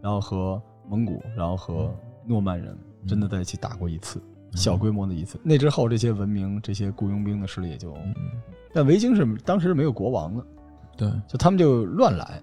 [0.00, 1.94] 然后和蒙古，然后和
[2.24, 2.74] 诺曼人
[3.06, 4.22] 真的在一起打过一次，
[4.54, 5.38] 小规模的一次。
[5.42, 8.14] 那之后，这些文明、这些雇佣兵的势力也就，嗯，
[8.72, 10.44] 但维京是当时没有国王的，
[10.96, 12.42] 对，就他们就乱来，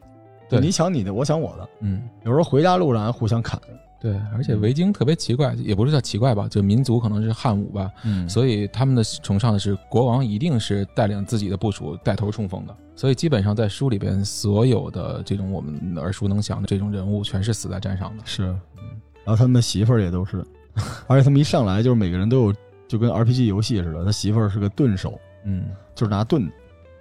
[0.50, 0.60] 对。
[0.60, 2.02] 你抢你的，我抢我的，嗯。
[2.24, 3.60] 有时候回家路上还互相砍。
[4.02, 8.30] 对，而且维京特别奇怪，也不是叫奇怪吧，就民族可能是汉武吧，嗯。
[8.30, 18.24] 所以他们的崇尚的是国王一定是带领自己的部属带头冲锋的，所以基本上在书里边所有的这种我们耳熟能详的这种人物，全是死在战场的。
[18.26, 20.46] 是，然后他们的媳妇儿也都是，
[21.08, 22.54] 而且他们一上来就是每个人都有，
[22.88, 25.66] 就跟 RPG 游戏似的，他媳妇儿是个盾手，嗯，
[25.96, 26.50] 就是拿盾，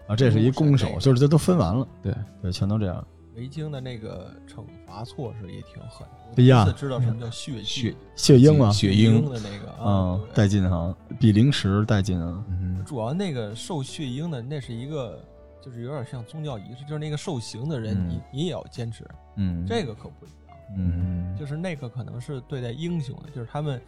[0.07, 3.05] 啊，这是一弓手，就是这都分完了，对，对，全都这样。
[3.37, 6.05] 维京的那个惩罚措施也挺狠。
[6.37, 12.45] 哎呀第一次知道什么叫血血血鹰啊，血鹰鹰，的那个啊，带劲哈，比零食带劲啊。
[12.49, 15.22] 嗯，主要那个受血鹰的，那是一个，
[15.64, 19.07] 就是有点像宗教仪式，就是那个受刑的人，嗯你你也要坚持，
[19.37, 20.47] 嗯，这个可不一样。
[20.76, 23.80] 嗯，就是那个可能是对待英雄的，就是他们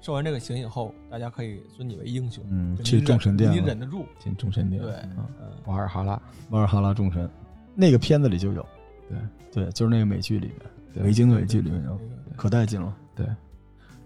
[0.00, 6.20] 受完这个刑以后，大家可以尊你为英雄，嗯去众神殿你忍得住，进众神殿，对，嗯嗯，瓦尔哈拉，
[6.50, 7.28] 瓦尔哈拉众神，
[7.74, 8.66] 那个片子里就有，
[9.08, 9.18] 对
[9.64, 10.58] 对，就是那个美剧里面，
[10.94, 11.98] 对维京的美剧里面有，
[12.36, 12.96] 可带劲了。
[13.14, 13.26] 对。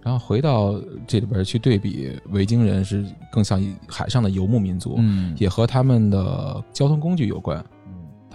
[0.02, 7.64] 然后回到这里边去对比，维京人是更像一海上的游牧民族，嗯也和他们的交通工具有关。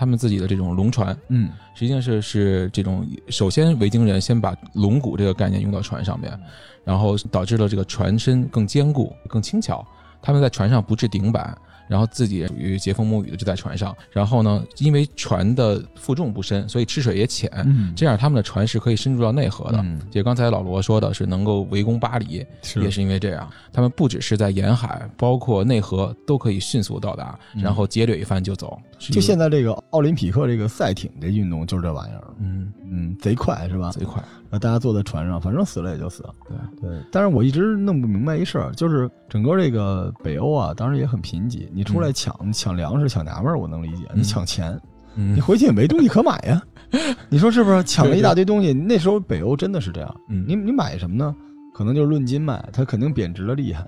[0.01, 6.35] 他们自己的这种龙船，嗯实际上是是这种，首先维京人先把龙骨这个概念用到船上面，
[6.83, 9.85] 然后导致了这个船身更坚固、更轻巧。
[10.19, 11.55] 他们在船上不置顶板，
[11.91, 13.93] 然后自己也属于栉风沐雨的就在船上。
[14.11, 19.79] 然后呢，因为船的负重不深，所以吃水也浅，嗯，这样他们的船是可以深入到内河的。
[19.79, 28.79] 嗯就刚才老罗说的是能够围攻巴黎，是也是因为这样，他们不只是在沿海，包括内河都可以迅速到达，嗯然后劫掠一番就走。
[28.97, 33.89] 就现在这个奥林匹克这个赛艇这运动就是这玩意儿，嗯，嗯，贼快是吧？
[33.91, 36.35] 贼快，然后大家坐在船上，反正死了也就死了。
[36.45, 41.69] 对对，但是我一直弄不明白一事儿，就是整个这个北欧啊，当时也很贫瘠。
[41.73, 44.77] 你出来抢、你抢粮食、抢娘们儿，我能理解；你抢钱，
[45.15, 46.61] 嗯你回去也没东西可买呀。
[47.29, 47.81] 你说是不是？
[47.85, 50.15] 抢了一大堆东西，那时候北欧真的是这样。
[50.27, 51.33] 嗯你你买什么呢？
[51.73, 53.87] 可能就是论斤卖，它肯定贬值的厉害。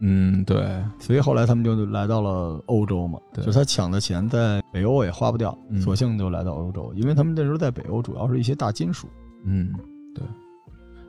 [0.00, 9.08] 嗯，对，所以后来他们就来到了欧洲嘛，对就他抢的钱在北欧也花不掉，嗯索性就来到欧洲，因为他们那时候在北欧主要是一些大金属。
[9.44, 9.84] 嗯，对。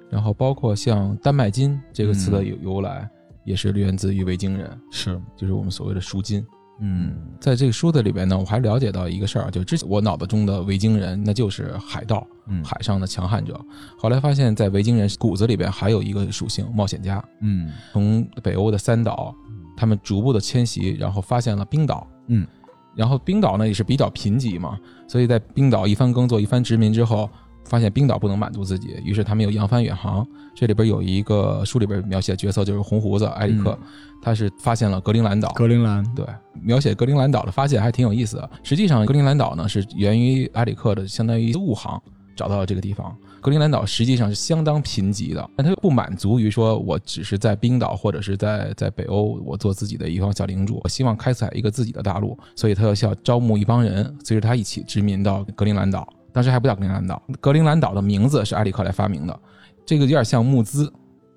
[0.10, 3.10] 然后包括像丹麦金这个词的嗯由由来，
[3.44, 6.46] 也是源自于维京人，是，就是我们所谓的赎金。
[6.82, 13.60] 嗯在这个书的里边呢，我还了解到一个事儿，就之前我脑子中的维京人，那就是海盗，嗯海上的强悍者。
[13.98, 17.22] 后来发现，在维京人骨子里边还有一个属性——冒险家。
[17.42, 19.36] 嗯从北欧的三岛，
[19.76, 22.08] 他们逐步的迁徙，然后发现了冰岛。
[22.28, 22.48] 嗯，
[22.96, 27.30] 然后冰岛呢也是比较贫瘠嘛，所以在冰岛一番耕作、一番殖民之后，
[27.66, 30.26] 发现冰岛不能满足自己，于是他们又扬帆远航。
[30.56, 33.78] 这里边有一个书里边描写角色就是红胡子埃里克，
[34.22, 35.50] 他是发现了格陵兰岛。
[35.54, 36.26] 格陵兰，对，
[36.62, 38.50] 描写格陵兰岛的发现还挺有意思的。
[38.64, 42.02] 实际上，格陵兰岛呢是源于埃里克的，相当于误航
[42.36, 43.16] 找到了这个地方。
[43.42, 56.06] 格陵兰岛实际上是相当贫瘠的，但它又不满足于说我只是在冰岛或者是在在北欧，我做自己的一方小领主，我希望开采一个自己的大陆，所以他要需要招募一帮人，随着他一起殖民到格陵兰岛。
[56.40, 59.40] 当时还不叫格陵兰岛，格陵兰岛的名字是埃里克来发明的，
[59.86, 60.90] 这个有点像募资。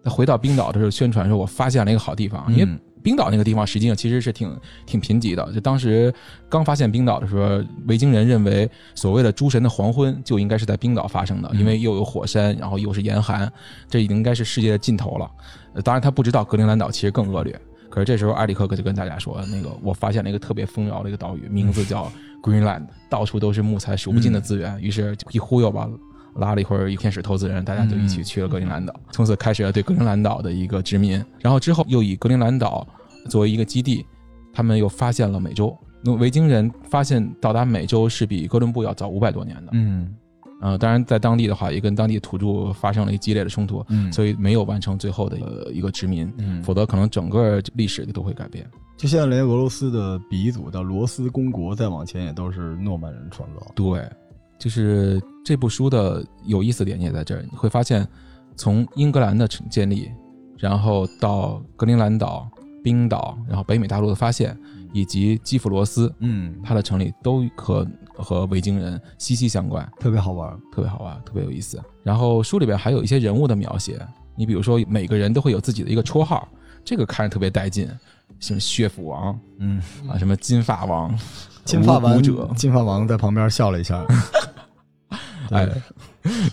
[0.05, 2.69] 他回到冰岛的时候宣传说，我发现了一个好地方，因为
[3.03, 5.53] 冰岛那个地方实际上其实是挺挺贫瘠的。
[5.53, 6.15] 就当时
[6.49, 13.53] 刚发现冰岛的时候，维京人认为所谓的诸神的黄昏就应该是在冰岛发生的，因为又有火山，然后又是严寒，
[13.89, 15.29] 这已经应该是世界的尽头了。
[15.75, 17.61] 呃当然他不知道格陵兰岛其实更恶劣。
[17.91, 22.11] 可是这时候埃里克克就跟大家说，那个我发现了一个特别丰饶的一个岛屿，名字叫
[22.43, 24.81] Greenland，到处都是木材，数不尽的资源。
[24.83, 25.89] 于是就一忽悠吧，
[26.37, 31.25] 拉了一会儿一天使投资人，大家就一起去了格陵兰岛，从此开始了对格陵兰岛的一个殖民。
[31.41, 32.87] 然后之后又以格陵兰岛
[33.31, 34.05] 作为一个基地，
[34.53, 35.77] 他们又发现了美洲。
[36.05, 40.13] 那维京人发现到达美洲是比哥伦布要早五百多年的，嗯
[40.61, 48.65] 呃，当然在当地的话也跟当地土著发生了一激烈的冲突，嗯，所以没有完成最后的呃一个殖民，嗯，否则可能整个历史都会改变。
[49.03, 53.67] 就现在连俄罗斯的鼻祖的罗斯公国再往前也都是诺曼人创造。
[53.75, 54.09] 对，
[54.61, 58.07] 就是这部书的有意思点也在这儿，你会发现
[58.55, 60.09] 从英格兰的成建立，
[60.57, 62.49] 然后到格陵兰岛、
[62.81, 64.57] 冰岛，然后北美大陆的发现，
[64.93, 67.85] 以及基辅罗斯嗯，它的成立，都和
[68.15, 69.85] 和维京人息息相关。
[69.99, 70.57] 特别好玩。
[70.71, 71.83] 特别好玩，特别有意思。
[72.05, 74.01] 然后书里边还有一些人物的描写，
[74.37, 76.47] 你比如说每个人都会有自己的一个绰号，
[76.85, 77.91] 这个看着特别带劲，
[78.43, 81.19] 什么血斧王嗯，啊，什么金发王、
[81.65, 84.05] 金发王者，金发王在旁边笑了一下。
[85.51, 85.69] 哎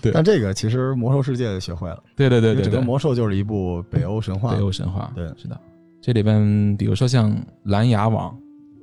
[0.01, 4.61] 对，但这个其实魔兽世界学会了，对对对对对，整个魔兽就是一部北欧神话北。
[4.61, 5.59] 欧神话，对是的。
[6.01, 8.35] 这里边比如说像蓝牙王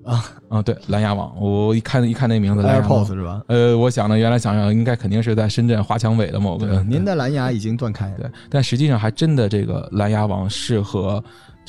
[0.04, 3.42] 啊啊，对，蓝牙王，我一看一看那名字，AirPods 是吧？
[3.48, 8.08] 呃，我想呢，原来想想应该肯定是在深圳华强北的某个对，您的蓝牙已经断开。
[8.16, 11.22] 对，但实际上还真的这个蓝牙王是和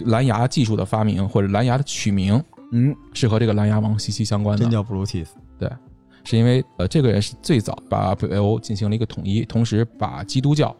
[0.05, 2.41] 蓝牙技术的发明或者蓝牙的取名
[2.71, 4.71] 嗯，是和这个蓝牙王息息相关的真。
[4.71, 5.27] 叫 Bluetooth。
[5.57, 5.69] 对
[6.23, 10.75] 是因为呃，这个人是最早把北欧进行了一个统一，同时把基督教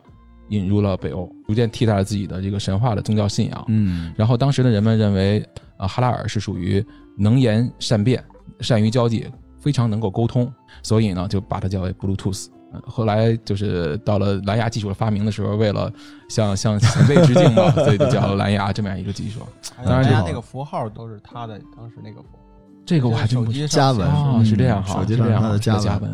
[0.50, 3.66] 引入了北欧，逐渐替代了自己的这个神话的宗教信仰。
[3.68, 5.46] 嗯然后当时的人们认为，
[5.78, 6.86] 呃，哈拉尔是属于
[7.18, 8.24] 能言善辩、
[8.60, 9.26] 善于交际，
[9.60, 10.52] 非常能够沟通，
[10.84, 12.48] 所以呢，就把它叫为 Bluetooth。
[12.72, 15.92] 呃后来就是到了蓝牙技术的发明的时候，为了
[16.30, 19.42] 向向前辈致敬嘛，所以就叫蓝牙这么样一个技术。
[19.84, 22.40] 当然，当然这个家那个符号都是他的当时那个符号。
[22.86, 26.12] 这个我还真手不知机上加文哦，是这样哈，手机上是这样的加加文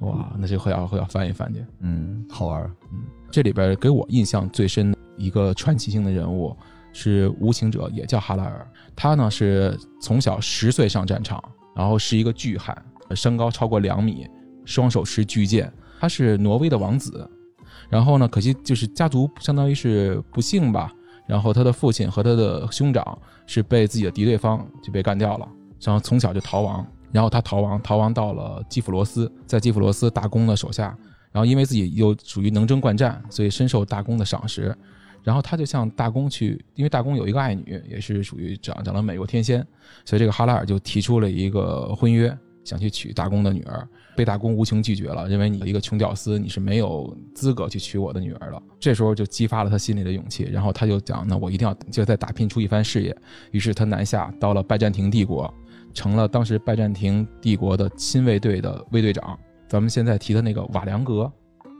[0.00, 0.10] 文。
[0.10, 1.64] 哇，那这会要会要翻一翻去。
[1.80, 2.62] 嗯，好玩。
[2.92, 2.98] 嗯
[3.32, 6.56] 这里边给我印象最深的一个传奇性的人物
[6.92, 8.66] 是无情者，也叫哈拉尔。
[8.96, 11.40] 他呢是从小十岁上战场，
[11.76, 12.76] 然后是一个巨汉，
[13.14, 14.26] 身高超过两米，
[14.70, 15.72] 双手持巨剑。
[15.98, 17.28] 他是挪威的王子，
[17.88, 20.90] 然后呢，可惜就是家族相当于是不幸吧。
[21.26, 25.48] 然后他的父亲和他的兄长是被自己的敌对方就被干掉了，
[25.80, 26.86] 然后从小就逃亡。
[27.12, 30.96] 然后他逃亡，逃亡到了基辅罗斯，在基辅罗斯大公的手下，
[31.32, 34.74] 然后因为自己又属于能征惯战，所以深受大公的赏识。
[35.22, 39.58] 然后他就向大公去，因为大公有一个爱女，也是属于长长了美若天仙，
[40.06, 42.34] 所以这个哈拉尔就提出了一个婚约，
[42.64, 43.86] 想去娶大公的女儿，
[44.16, 48.62] 被大公无情拒绝了，认为你一个穷屌丝，你是没有资格去娶我的女儿的。
[48.78, 53.16] 这时候就激发了他心里的勇气，然后他就讲，那我一定要就再打拼出一番事业。
[53.50, 55.52] 于是他南下到了拜占庭帝国，
[55.94, 59.38] 成了当时拜占庭帝国的亲卫队的卫队长。
[59.68, 61.30] 咱们现在提的那个瓦良格，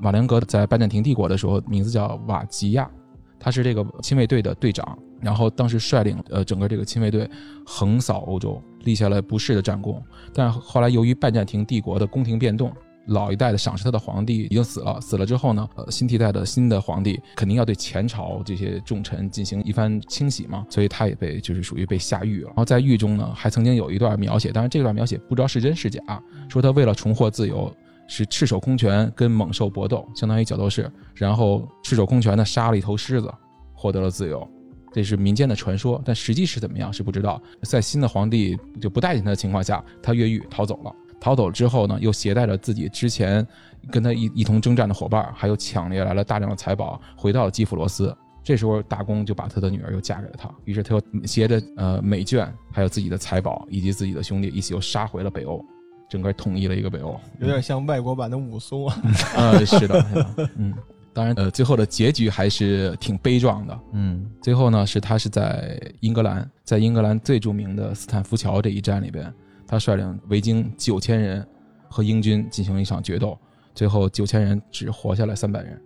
[0.01, 2.91] 瓦良格在拜占庭帝国的时候名字叫瓦吉亚，
[3.39, 7.29] 他是这个亲卫队的队长，然后当时率领呃整个这个亲卫队
[7.67, 10.03] 横扫欧洲，立下了不世的战功。
[10.33, 12.73] 但后来由于拜占庭帝国的宫廷变动，
[13.07, 22.49] 老一代的赏识他的皇帝已经死了，死了之后呢，呃，新替代的新的皇帝肯定要对前朝这些重臣进行一番清洗嘛，所以他也被就是属于被下狱了。
[22.49, 26.01] 然后在狱中呢，还曾经有一段描写，当然这段描写不知道是真是假，
[26.49, 27.73] 说他为了重获自由。
[28.13, 33.33] 是赤手空拳跟猛兽搏斗，相当于角斗士，然后赤手空拳的杀了一头狮子，
[33.73, 34.45] 获得了自由。
[34.93, 37.41] 这是民间的传说，但实际是怎么样是不知道。
[37.63, 40.95] 在新的皇帝就不待见他的情况下，他越狱逃走了。
[41.21, 43.47] 逃走之后呢，又携带着自己之前
[43.91, 48.17] 跟他一一同征战的伙伴，还有抢掠来了大量的财宝，回到了基辅罗斯。
[48.43, 55.63] 这时候大公就把他的女儿又嫁给了他，于是他又携着呃美眷，还有自己的财宝以及自己的兄弟一起又杀回了北欧，
[56.09, 57.21] 整个统一了一个北欧。
[57.39, 59.03] 有点像外国版的武松啊。
[59.37, 60.75] 呃，是的，是的，嗯，
[61.13, 63.81] 当然，呃，最后的结局还是挺悲壮的。
[63.93, 64.31] 嗯。
[64.41, 69.33] 最后呢，是他是在英格兰，在英格兰最著名的斯坦福桥这一战里边，
[69.67, 71.47] 他率领维京九千人
[71.89, 73.37] 和英军进行了一场决斗，
[73.75, 75.81] 最后九千人只活下来三百人，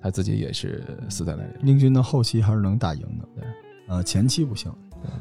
[0.00, 1.70] 他自己也是死在那里。
[1.70, 3.44] 英军的后期还是能打赢的，对，
[3.88, 4.72] 呃，前期不行，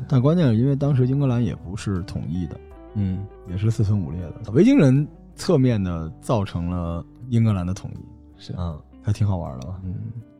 [0.07, 2.59] 但关键是因为当时英格兰也不是统一的，
[2.95, 5.05] 嗯，也是四分五裂的，维京人
[5.35, 9.79] 侧面的造成了英格兰的统一，是，嗯，还挺好玩的吧？
[9.83, 9.95] 嗯，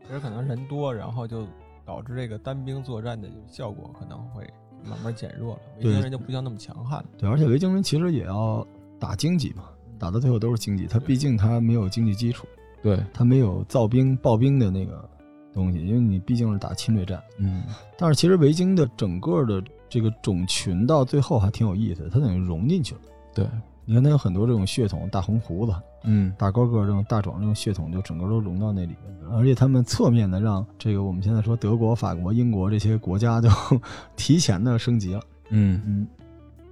[0.06, 1.46] 其实可能人多，然后就
[1.84, 4.48] 导致这个单兵作战的效果可能会
[4.88, 5.60] 慢慢减弱了。
[5.78, 7.06] 维京人就不像那么强悍了。
[7.18, 8.66] 对，而且维京人其实也要
[8.98, 9.64] 打经济嘛，
[9.98, 10.86] 打到最后都是经济。
[10.86, 12.46] 他毕竟他没有经济基础，
[12.82, 15.08] 对，他没有造兵爆兵的那个
[15.52, 17.22] 东西，因为你毕竟是打侵略战。
[17.38, 17.62] 嗯
[17.98, 23.00] 但是其实维京的整个的这个种群到最后还挺有意思的，它等于融进去了。
[23.34, 23.46] 对，
[23.84, 25.72] 你看它有很多这种血统，大红胡子、
[26.04, 28.98] 嗯大高个儿这种大壮这种血统，就整个都融到那里面。
[29.32, 33.48] 而且他们侧面的让这个我们现在说德国、法国、英国这些国家就
[34.16, 35.20] 提前的升级了。
[35.50, 36.06] 嗯嗯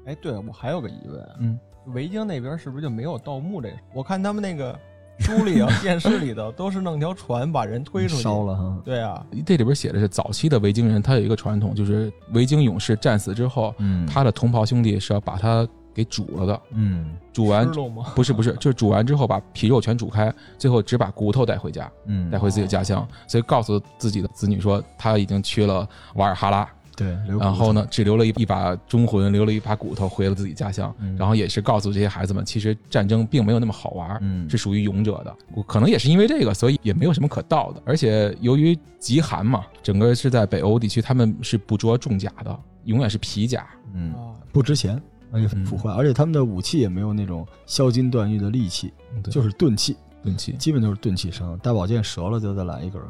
[0.06, 1.58] 哎，对我还有个疑问啊，嗯，
[1.94, 3.76] 维京那边是不是就没有盗墓这个？
[3.94, 4.78] 我看他们那个
[5.18, 8.44] 书里啊、 电视里头都是弄条船把人推出去烧。
[8.44, 8.78] 了哈。
[8.84, 15.68] 对啊，这里边写的是早期的维京人，他有一个传统，就是维京勇士战死之后，嗯他的同袍兄弟是要把他
[15.98, 17.16] 给煮了的，嗯。
[17.32, 17.68] 煮完？
[18.14, 22.30] 不是不是，就是煮完之后把皮肉全煮开，最后只把骨头带回家，嗯。
[22.30, 31.16] 带回自己的家乡，所以告诉自己的子女说他已经去了瓦尔哈拉，对，然后呢，只留了一一把忠魂，留了一把骨头回了自己家乡，嗯。
[31.16, 34.48] 然后也是告诉这些孩子们，其实战争并没有那么好玩，嗯。
[34.48, 35.62] 是属于勇者的。
[35.66, 37.82] 可能也是因为这个，所以也没有什么可盗的。
[37.84, 43.66] 而且由于极寒嘛，整个是在北欧地区，他们是不着重甲的，永远是皮甲。
[43.94, 44.12] 嗯。
[44.14, 45.00] 啊，不值钱，
[45.30, 53.08] 而且腐坏，而且他们的武器也没有那种削金断玉的利器，对就是钝器，钝器，基本都是钝器伤，大宝剑折了就再来一根儿。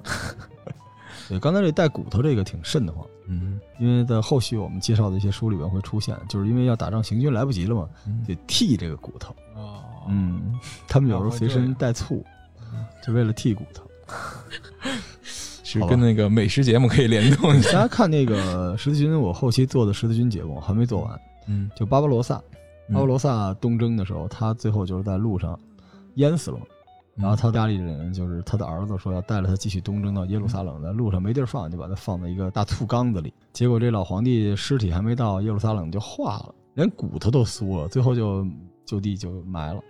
[1.29, 9.35] 对，刚才这带骨头这个挺瘆得慌，嗯因为在后续我们介绍的一些书里边会出现，就是因为要打仗行军来不及了嘛，嗯得剔这个骨头。
[9.55, 12.25] 哦，嗯，他们有时候随身带醋，
[13.05, 13.85] 就为了剔骨头。
[15.63, 17.79] 是跟那个美食节目可以联动一下大。
[17.83, 22.37] 家看那个十字军，我后期做的十字军节目还没做完，嗯就巴巴罗萨，
[22.89, 25.59] 嗯巴巴罗萨东征的时候，他最后就是在路上
[26.15, 26.59] 淹死了。
[27.17, 33.35] 然后他家里人就是他的儿子说要带着他继续东征到耶路撒冷，在路上没地儿放，就把他放在一个大醋缸子里。
[33.53, 38.47] 结果这老皇帝尸体还没到耶路撒冷就化了，连骨头都酥了，最后就
[38.85, 39.81] 就地就埋了。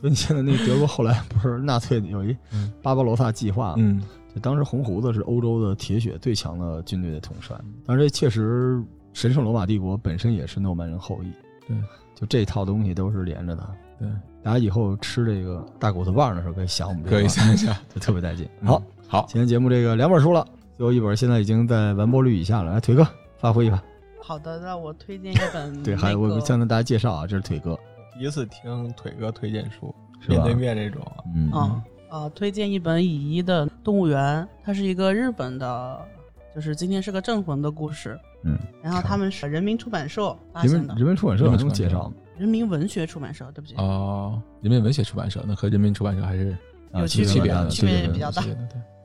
[0.00, 3.74] 所以你现在那德国后来不是纳粹有一嗯巴巴罗萨计划吗？
[3.78, 4.00] 嗯
[4.32, 8.80] 就当时红胡子是欧洲的铁血最强的军队的统帅，但是这确实
[9.16, 11.32] 神圣罗马帝国本身也是诺曼人后裔，
[11.66, 11.74] 对，
[12.14, 13.66] 就这套东西都是连着的。
[13.98, 14.06] 对，
[14.42, 17.74] 大家以后吃这个大骨头棒的时候可以想我们这个，可以想一下。
[17.94, 18.46] 就特别带劲。
[18.60, 20.46] 嗯好，好，今天节目这个两本书了，
[20.76, 23.08] 最后一本现在已经在完播率以下了，来腿哥
[23.38, 23.82] 发挥一把。
[24.20, 27.74] 好的，那我推荐一本 对，还有我那个向大家介绍啊，这是腿哥，
[28.18, 36.06] 第一次听腿哥推荐书，是面对面这种啊，嗯啊啊，推荐一本乙一的动物园，它是一个日本的，
[36.56, 38.18] 就是今天是个镇魂的故事。
[38.44, 42.14] 嗯，然后他们是人民出版社发人民行的，人民出版社还人民出版社用介绍吗？
[42.38, 46.56] 人民文学出版社，对不起，哦，人民文学出版社，那和人民出版社还是
[46.92, 48.56] 啊有区别的，区别区别比较大对，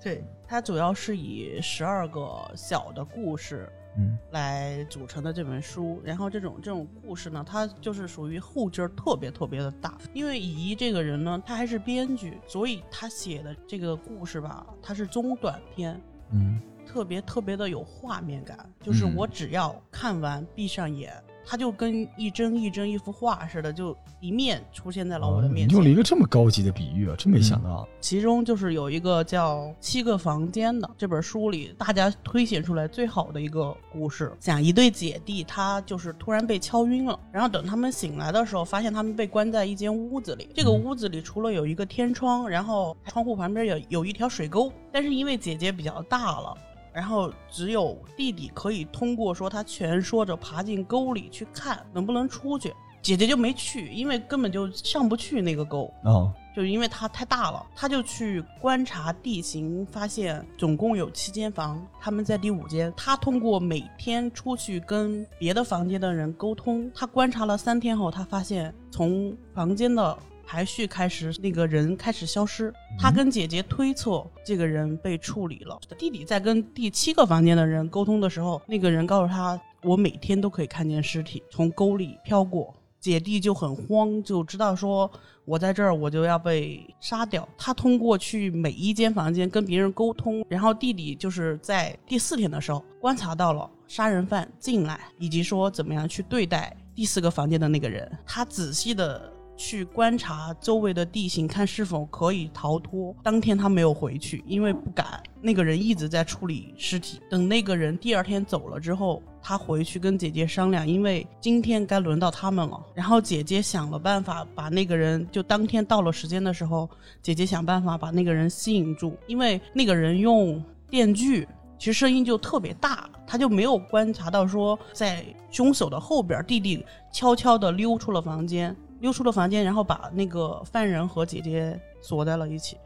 [0.01, 6.01] 对，它主要是以十二个小的故事嗯来组成的这本书。
[6.05, 9.97] 然后这种这种故事呢，它就是属于后劲儿特别特别的大。
[10.13, 15.99] 因为乙一这个人呢，他还是编剧，所以他写的这个故事吧，它是中短篇，
[16.31, 16.61] 嗯
[16.91, 18.69] 特别特别的有画面感。
[18.83, 21.13] 就是嗯我只要看完闭上眼，
[21.45, 25.69] 它就跟一帧一帧一幅画似的，就一面出现在了我的哦面前。
[25.69, 27.87] 你用了一个这么高级的比喻啊，真没想到。
[28.01, 40.49] 其中就是有一个叫《七个房间》的这本书里，大家推选出来最好的一个故事，讲一对姐弟，他就是突然被敲晕了，然后等他们醒来的时候，发现他们被关在一间屋子里。
[40.53, 46.57] 这个屋子里除了有一个天窗，然后窗户旁边有有一条水沟，但是因为姐姐比较大了。
[46.93, 55.91] 然后只有弟弟可以通过说他蜷缩着爬进沟里去看能不能出去，姐姐就没去，因为根本就上不去那个沟。
[56.03, 62.93] 哦，就是因为它太大了，他就去观察地形，发现总共有七间房，他们在第五间。
[62.95, 70.17] 他通过每天出去跟别的房间的人沟通，他观察了三天后，他发现从房间的
[70.51, 72.73] 排序开始，那个人开始消失。
[72.99, 75.79] 他跟姐姐推测这个人被处理了。
[75.97, 82.75] 弟弟在跟第七个房间的人沟通的时候，那个人告诉他，我每天都可以看见尸体从沟里飘过。
[82.99, 85.09] 姐弟就很慌，就知道说
[85.45, 87.47] 我在这儿我就要被杀掉。
[87.57, 98.11] 他通过去每一间房间跟别人沟通，然后弟弟就是在第四天的时候观察到了杀人犯进来，以及说怎么样去对待第四个房间的那个人。
[98.25, 99.31] 他仔细的
[99.61, 103.15] 去观察周围的地形，看是否可以逃脱。
[103.21, 105.21] 当天他没有回去，因为不敢。
[105.39, 107.19] 那个人一直在处理尸体。
[107.29, 112.83] 等那个人第二天走了之后，他回去跟姐姐商量，因为今天该轮到他们了。
[112.95, 116.89] 然后姐姐想了办法，把那个人就当天到了时间的时候，
[117.21, 121.47] 姐姐想办法把那个人吸引住，因为那个人用电锯。
[121.77, 132.77] 其实声音就特别大，他就没有观察到说在凶手的后边，弟弟悄悄地溜出了房间，溜出了房间，然后把那个犯人和姐姐锁在了一起。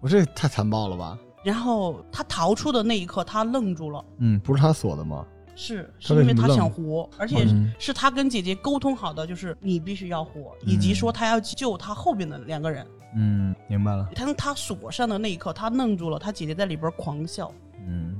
[0.00, 1.18] 我这太残暴了吧？
[1.42, 4.04] 然后他逃出的那一刻，他愣住了。
[4.18, 5.24] 嗯，不是他锁的吗？
[5.54, 12.86] 是，是因为他想活，而且嗯是他跟姐姐沟通好的，就是你必须要活，以及说他要救他后边的两个人。
[13.14, 14.08] 嗯，明白了。
[14.14, 17.52] 当他锁上的那一刻，他愣住了，他姐姐在里边狂笑，
[17.86, 18.18] 嗯，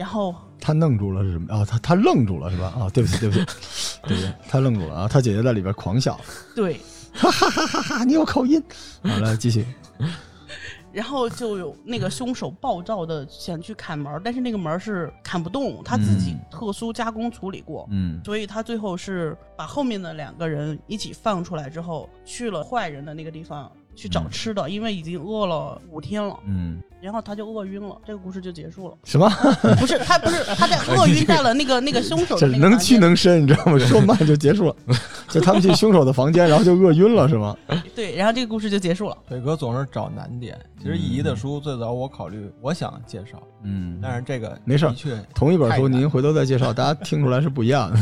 [0.00, 1.54] 然后他愣住了是什么？
[1.54, 2.68] 啊，他他愣住了是吧？
[2.68, 3.44] 啊，对不起，对不起，
[4.08, 5.06] 对不起，他愣住了啊！
[5.06, 6.18] 他姐姐在里边狂笑，
[6.56, 6.80] 对，
[7.12, 8.04] 哈哈哈哈哈！
[8.04, 8.62] 你有口音。
[9.02, 9.66] 好，了继续。
[10.90, 23.70] 然后就有那个凶手暴躁的想去砍门，但是那个门是砍不动，他自己嗯特殊加工处理过，嗯所以他最后是把后面的两个人一起放出来之后，去了坏人的那个地方
[24.00, 28.94] 去找嗯吃的，因为已经饿了五天了，嗯，然后他就饿晕了，这个故事就结束了。
[29.04, 29.28] 什么？
[29.78, 33.78] 不是他不是他在饿晕在了那个那个凶手这的那个能屈能伸，你知道吗？
[33.86, 34.76] 说慢就结束了。
[35.28, 37.54] 就他们去凶手的房间，然后就饿晕了，是吗？
[37.94, 39.16] 对，然后这个故事就结束了。
[39.28, 40.58] 腿哥总是找难点。
[40.80, 47.98] 其实乙一的书最早我考虑，我想介绍，嗯但是这个没事儿的确同一本书，您回头再介绍，大家听出来是不一样的。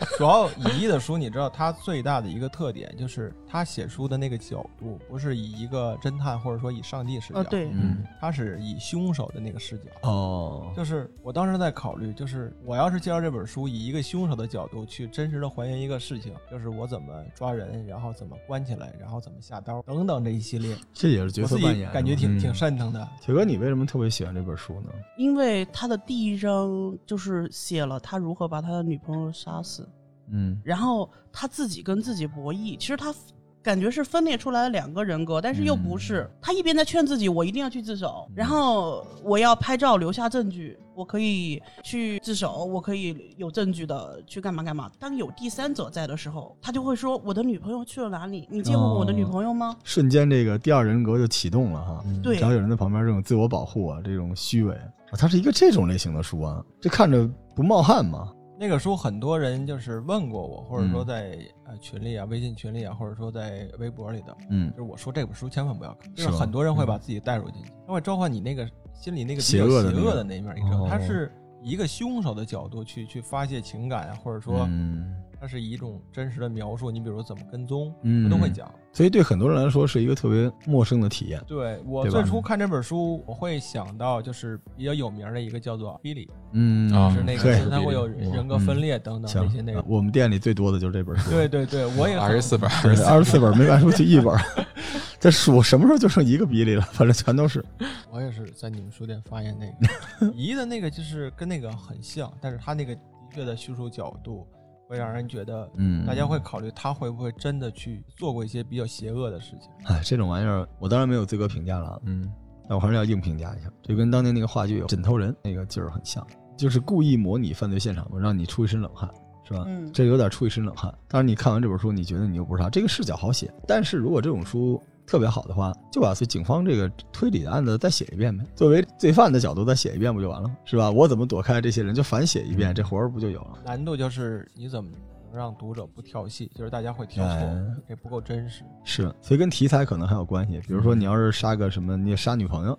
[0.16, 9.90] 主要乙一的书，你知道他最大的一个特点就是他写书的那个角度不是以一个侦探或者说以上帝视角，嗯，他是以凶手的那个视角。
[10.02, 22.38] 哦，就是我当时在考虑，就是我要是介绍这本书，以一个凶手的角度去真实的还原一个事情，就是我怎么抓人，然后怎么关起来，然后怎么下刀等等这一系列，这也是角色扮演，感觉挺嗯。
[22.38, 23.08] 挺擅长的。
[23.20, 24.90] 铁哥，你为什么特别喜欢这本书呢？
[25.16, 29.85] 因为他的第一章就是写了他如何把他的女朋友杀死，
[30.30, 32.76] 嗯然后他自己跟自己博弈。
[32.78, 33.14] 其实他
[33.62, 36.30] 感觉是分裂出来了两个人格，但是又不是。
[36.40, 44.88] 他一边在劝自己，我一定要去自首，然后我要拍照留下证据，我可以去自首，我可以有证据的去干嘛干嘛。
[45.00, 48.46] 当有第三者在的时候，他就会说：“我的女朋友去了哪里？
[48.48, 52.04] 你见过我的女朋友吗？”瞬间这个第二人格就启动了哈。
[52.22, 58.32] 对只要有人在旁边，这种自我保护啊，这种虚伪啊，它是一个这种类型的书啊，这看着不冒汗吗？
[58.58, 61.06] 那个书很多人就是问过我，或者说嗯。
[61.06, 64.70] 在呃群里啊、微信群里啊，或者说在微博里的，嗯。
[64.70, 71.30] 就是我说这本书千万不要看，就是很多人会把自己带入进去，他会召唤你那个心里那个比邪较恶的邪恶的那一面，你知道哦，他是
[71.62, 78.70] 一个凶手的角度去去发泄情感啊，或者说嗯它是一种真实的描述，你比如怎么跟踪，嗯我都会讲。
[78.92, 81.38] 所以对很多人来说是一个特别陌生的体验。
[81.46, 89.82] 对我最初看这本书，我会想到就是比较有名的一个叫做比利，嗯就是那嘿个他会有人格分裂等等那些内容。
[89.82, 91.30] 啊我们店里最多的就是这本书。
[91.30, 94.34] 对对对，我也二十四本，对，二十四本没卖出去一本，
[95.20, 96.80] 这书什么时候就剩一个比例了？
[96.92, 97.62] 反正全都是。
[98.10, 103.00] 我也是在你们书店发现那个 姨的那个，就是跟那个很像，但是他那个的
[103.34, 104.46] 确的叙述角度
[104.88, 109.70] 会让人觉得，嗯大家会考虑他会不会真的去做过一些比较邪恶的事情。
[109.84, 112.32] 哎，这种玩意儿我当然没有资格评价了，嗯
[112.68, 116.26] 但我还是要硬评价一下，这跟当年那个话剧《枕头人》那个劲儿很像，
[116.56, 119.08] 就是故意模拟犯罪现场嘛，让你出一身冷汗，
[119.44, 119.64] 是吧？
[119.68, 120.92] 嗯这有点出一身冷汗。
[121.08, 123.52] 当然，你看完这本书，你觉得你又不是他，这个视角好写。
[123.68, 130.56] 但是如果这种书特别好的话，就把警方这个推理的案子再写一遍呗，作为罪犯的角度再写一遍不就完了吗？
[130.64, 130.90] 是吧？
[130.90, 133.58] 我怎么躲开这些人，就反写一遍，这活儿不就有了？
[133.64, 134.90] 难度就是你怎么
[135.30, 138.62] 能让读者不跳戏，就是大家会跳错哎，这不够真实。
[138.84, 140.60] 是，所以跟题材可能还有关系。
[140.66, 142.78] 比如说，你要是杀个什么，你也杀女朋友，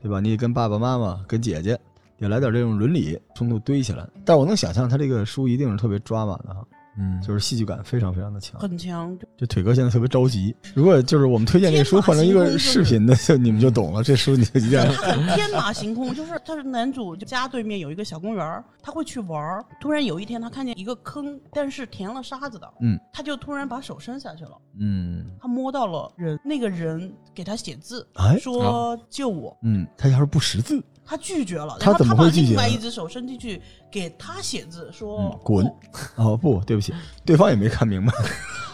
[0.00, 0.18] 对吧？
[0.20, 1.78] 你也跟爸爸妈妈、跟姐姐，
[2.18, 4.04] 也来点这种伦理冲突堆起来。
[4.24, 6.66] 但我能想象，他这个书一定是特别抓马的哈，
[6.98, 8.60] 嗯，就是戏剧感非常非常的强。
[8.60, 14.02] 很强，这腿哥现在特别着急，如果就是我们推荐这个书换成一个视频的，就你们就懂了。
[14.02, 19.64] 这书你就一定要他 很天马行空，就是他是男主就家对面有一个小公园，他会去玩儿。
[19.80, 30.82] 突然有一天，他看见一个坑，但是填了沙子的，嗯，他就突然把手伸下去了，嗯他摸到了人，那个人给他写字，哎说救我，嗯，他要是不识字，
[31.12, 33.60] 他拒绝了，他然后他把怎么会拒绝另外一只手伸进去
[33.90, 35.74] 给他写字，说嗯，滚
[36.16, 38.14] 哦不，对不起，对方也没看明白，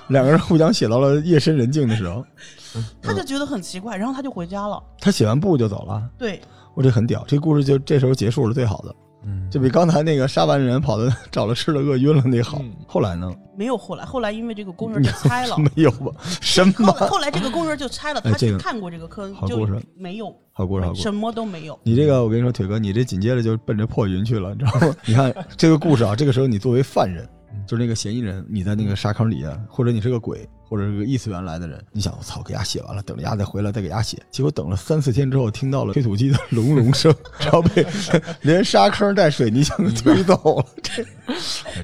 [0.06, 2.24] 两个人互相写到了夜深人静的时候，
[3.02, 4.80] 他就觉得很奇怪，然后他就回家了。
[5.00, 6.08] 他写完布就走了。
[6.16, 6.40] 对，
[6.74, 8.94] 我这很屌，这故事就这时候结束了，最好的，
[9.24, 12.58] 嗯就比刚才那个杀完人跑的找了吃的饿晕了那好。
[12.60, 13.30] 嗯后来呢？
[13.56, 15.56] 没有后来，后来因为这个公园就拆了。
[15.58, 16.12] 没有吧？
[16.40, 17.00] 什么后？
[17.00, 21.12] 来后来这个公园就拆了，他去看过这个坑，就好故事没有好故事，好故事什。
[21.12, 21.78] 么都没有。
[21.82, 24.94] 你这个，我跟你说，铁哥，你这紧接着就奔着破云去了，你知道吗？
[25.04, 27.28] 你看这个故事啊，这个时候你作为犯人，
[27.68, 37.86] 就是那个嫌疑人，你在那个沙坑里啊，或者你是个鬼，或者是个异次元来的人，你想我操，给丫写完了，等着丫再回来再给丫写，结果等了三四天之后，听到了推土机的隆隆声， 然后被
[38.40, 40.66] 连沙坑带水泥墙推走了。
[40.82, 41.04] 这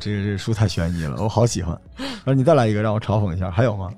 [0.01, 1.79] 这个这书太悬疑了，我好喜欢。
[1.99, 3.91] 然后你再来一个，让我嘲讽一下，还有吗？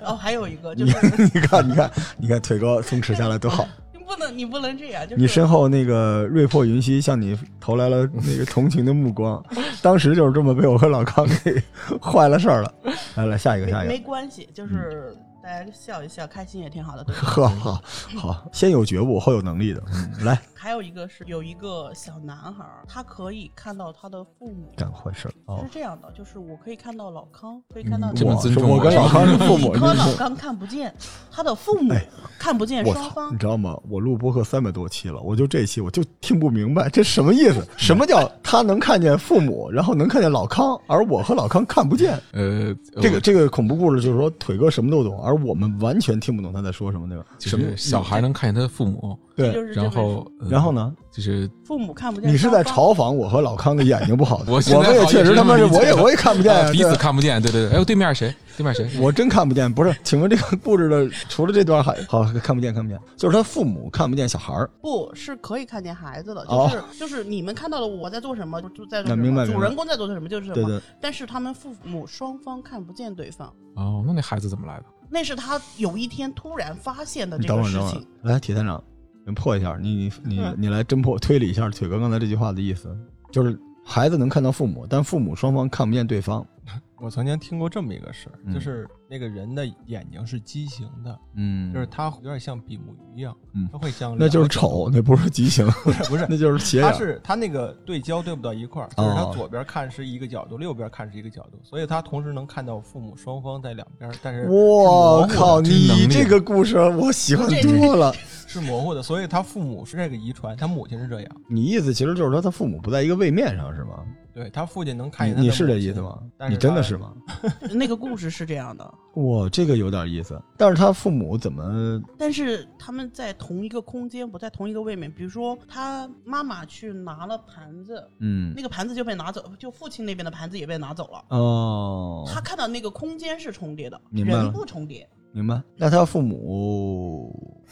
[0.00, 3.68] 然后还有一个 就你是你看你看你看腿哥松弛下来多好。
[4.08, 9.42] 你不能你不能这样，就是你身后那个瑞破云溪向你投来了那个同情的目光，
[9.82, 11.60] 当时就是这么被我和老康给
[12.00, 12.72] 坏了事儿了。
[13.16, 14.04] 来来，下一个，下一个没个。
[14.04, 15.14] 关系，就是
[15.48, 17.20] 大家笑一笑，开心也挺好的，对吧？
[17.24, 17.82] 呵，好，
[18.18, 19.82] 好，先有觉悟，后有能力的。
[19.94, 24.70] 嗯， 来还有一个是有一个小男孩，他可以看到他的父母。
[24.76, 25.70] 干坏事儿哦是。
[25.72, 30.94] 这样的，就是我可以看到老康，可以看到这么我尊重我我跟老康是父母，老康看不见，
[31.30, 32.06] 他的父母哎
[32.38, 33.38] 看不见双方你。
[33.38, 33.74] 知道吗？
[33.88, 37.66] 我录播客三百多期了，我就这期我就听不明白这什么意思？
[37.78, 42.20] 什么叫他能看见父母，然后能看见老康，而我和老康看不见？
[42.32, 47.24] 呃，这个这个恐怖故事就是说腿哥什么都懂，而我们完全听不懂他在说什么，对吧？
[47.38, 50.94] 就什么是小孩能看见他的父母，对然后呃然后呢？
[51.10, 52.30] 就是父母看不见。
[52.30, 52.62] 你是在？
[52.62, 54.42] 嘲讽我和老康的眼睛不好？
[54.46, 57.72] 我我们也确实他妈是，这么理解我也我也看不见彼此看不见，对对对。
[57.72, 58.32] 哎呦，对面谁？
[58.56, 58.88] 对面谁？
[59.00, 59.72] 我真看不见。
[59.72, 64.70] 不是，请问这个故事的除了这段还好看不见看不见，就是他父母看不见小孩儿。
[64.80, 70.54] 不是可以看见孩子的，哦就是就是你们看到了我在做什么，就在做什么，那明白明白主人公在做什么就是什么。
[70.54, 74.84] 对对，但是他们父母双方看不见对方，哦，那那孩子怎么来的？
[75.10, 78.82] 那是他有一天突然发现的你这个事情。，来铁探长，
[79.26, 82.96] 你破一下，你你你嗯你来侦破推理一下腿哥刚才这句话的意思，
[83.32, 86.46] 就是孩子能看到父母，但父母双方看不见对方。
[87.00, 96.98] 我曾经听过这么一个事儿，嗯就是那个人的眼睛是畸形的，嗯就是他有点像比目鱼一样，嗯他会像那就是丑，那不是畸形，不是不是，那就是斜他眼。
[96.98, 108.12] 是他那个对焦对不到一块儿，就是他哦左边看是一个角度，右边看是一个角度，所以他同时能看到父母双方在两边，但是我靠，你这个故事我喜欢多了。
[108.50, 114.04] 是模糊的，所以他父母是这个遗传，他母亲是这样，你意思其实就是说他父母不在一个位面上是吗？
[114.34, 116.18] 对他父亲能看见他你你是这意思吗？
[116.48, 117.12] 你真的是吗？
[117.74, 120.40] 那个故事是这样的，哇，这个有点意思。
[120.56, 122.00] 但是他父母怎么？
[122.16, 125.10] 但是他们在同一个空间，不在同一个位面。
[125.10, 131.36] 比如说，他妈妈去拿了盘子，嗯那个盘子就被拿走，就父亲那边的盘子也被拿走了。
[131.36, 135.08] 哦，他看到那个空间是重叠的，人不重叠。
[135.32, 135.60] 明白。
[135.76, 137.64] 那他父母，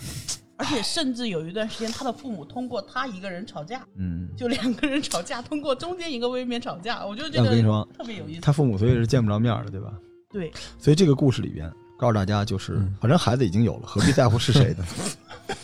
[0.56, 8.40] 而且甚至有一段时间，他的父母通过他一个人吵架，嗯，就两个人吵架，通过中间一个位面吵架，我就觉得那我跟你说，特别有意思。
[8.40, 9.92] 他父母所以是见不着面的，对吧？
[10.36, 14.84] 对，所以这个故事里边告诉大家，就是嗯反正孩子已经有了，何必在乎是谁的，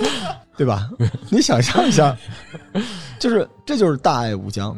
[0.57, 0.89] 对吧？
[1.29, 2.17] 你想象一下，
[3.19, 4.75] 就是这就是大爱无疆。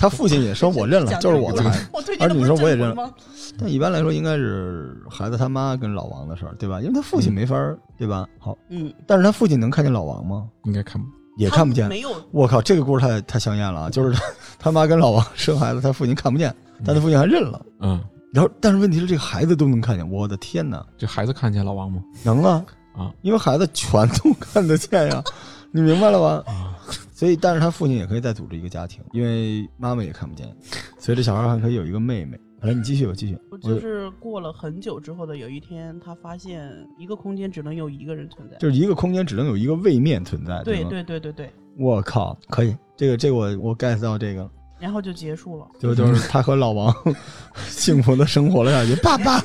[0.00, 1.86] 他父亲也说我认了，就是我的孩子。
[2.18, 3.14] 而你说我也认了？
[3.58, 6.80] 但一般来说，应该是孩子他妈跟老王的事儿，对吧？
[6.80, 8.26] 因为他父亲没法儿，对吧？
[8.40, 10.48] 好，嗯，但是他父亲能看见老王吗？
[10.64, 11.06] 应该看不。
[11.38, 11.86] 也看不见。
[11.86, 13.90] 没有我靠，这个故事太太香艳了啊！
[13.90, 14.22] 就是他
[14.58, 17.60] 他妈跟老王生孩子，他父亲看不见，但他父亲还认了。
[17.80, 18.02] 嗯，
[18.36, 22.04] 然后，但是问题是，这个孩子都能看见，我的天哪，这孩子看见老王吗？
[22.22, 22.62] 能啊
[22.94, 23.10] 啊！
[23.22, 25.24] 因为孩子全都看得见呀，
[25.72, 26.52] 你明白了吧？
[26.52, 26.76] 啊，
[27.14, 30.54] 所以，但是他父亲也可以再组织一个家庭，因为妈妈也看不见，
[30.98, 32.38] 所以这小孩还可以有一个妹妹。
[32.60, 33.38] 来，你继续，我继续。
[33.50, 38.56] 我就是过了很久之后的有一天，他发现一个空间只能有一个人存在。
[38.58, 45.66] 就是一个空间只能有一个位面存在，对对对对对，我靠，可以，这个这个我我 get 到这个了，然后就结束了。
[45.78, 46.94] 就就是他和老王
[47.68, 49.00] 幸福的生活了下去。
[49.02, 49.42] 爸爸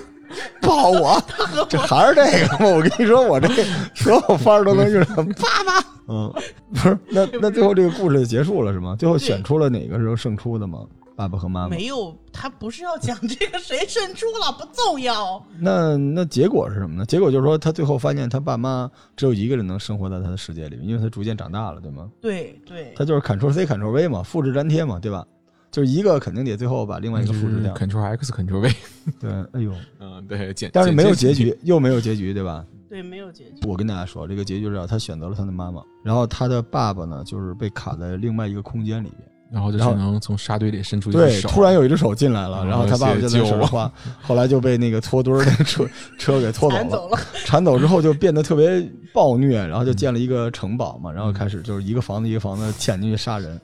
[0.62, 1.22] 抱我，
[1.68, 2.70] 这还是这个吗？
[2.76, 3.50] 我跟你说，我这
[3.94, 5.88] 所有番儿都能用上 爸爸。
[6.08, 6.34] 嗯，
[6.74, 8.96] 不是，那那最后这个故事就结束了是吗？
[8.98, 10.80] 最后选出了哪个是胜出的吗？
[11.22, 11.70] 爸爸和妈妈。
[11.70, 15.46] 没有，他不是要讲这个谁胜出了不重要。
[15.60, 17.06] 那那结果是什么呢？
[17.06, 22.10] 结果就是说，他最后发现他爸妈只有一个人能生活在他的世界里面，因为他逐渐长大了，对吗？
[22.20, 25.24] 对对，他就是 Ctrl C Ctrl V 嘛，复制粘贴嘛，对吧？
[25.70, 27.72] 就是一个肯定得最后把另外一个复制掉。
[27.76, 28.76] Ctrl X Ctrl V。
[29.20, 31.34] 对，哎呦， 嗯，对，简但是没有结。
[31.34, 32.66] 局，又没有结局，对吧？
[32.90, 33.68] 对没有结局。
[33.68, 39.31] 我跟大家说，这个结局是他选择了他的妈妈，然后他的爸爸呢，就是被卡在另外一个空间里边。
[39.52, 41.49] 然后就只能从沙堆里伸出一只手对，手。
[41.49, 43.91] 突然有一只手进来了，嗯然后他爸爸就在谢谢救我手上画，
[44.22, 45.86] 后来就被那个搓堆儿的 车
[46.18, 46.82] 车给拖走了。
[46.82, 48.82] 赶走了，铲走之后就变得特别
[49.14, 53.60] 暴虐，然后就建了一个城堡嘛，然后开始就是一个房子一个房子潜进去杀人。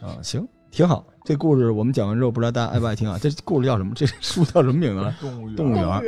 [0.00, 1.04] 啊，行，挺好。
[1.24, 3.18] 这故事我们讲完之后，不知道大家爱不爱听啊？
[3.20, 3.92] 这故事叫什么？
[3.94, 5.14] 这 书叫什么名字来？
[5.20, 6.02] 动物园动物园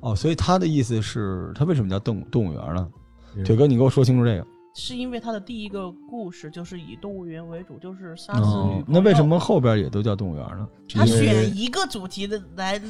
[0.00, 2.88] 哦，所以他的意思是，他为什么叫动动物园呢？
[3.36, 4.46] 嗯腿哥，你给我说清楚这个。
[4.78, 10.68] 是因为他的第一个故事就是以动物园为主，就是杀死女哦。，那为什么后边也都叫动物园呢？
[10.94, 12.80] 他选一个主题的来？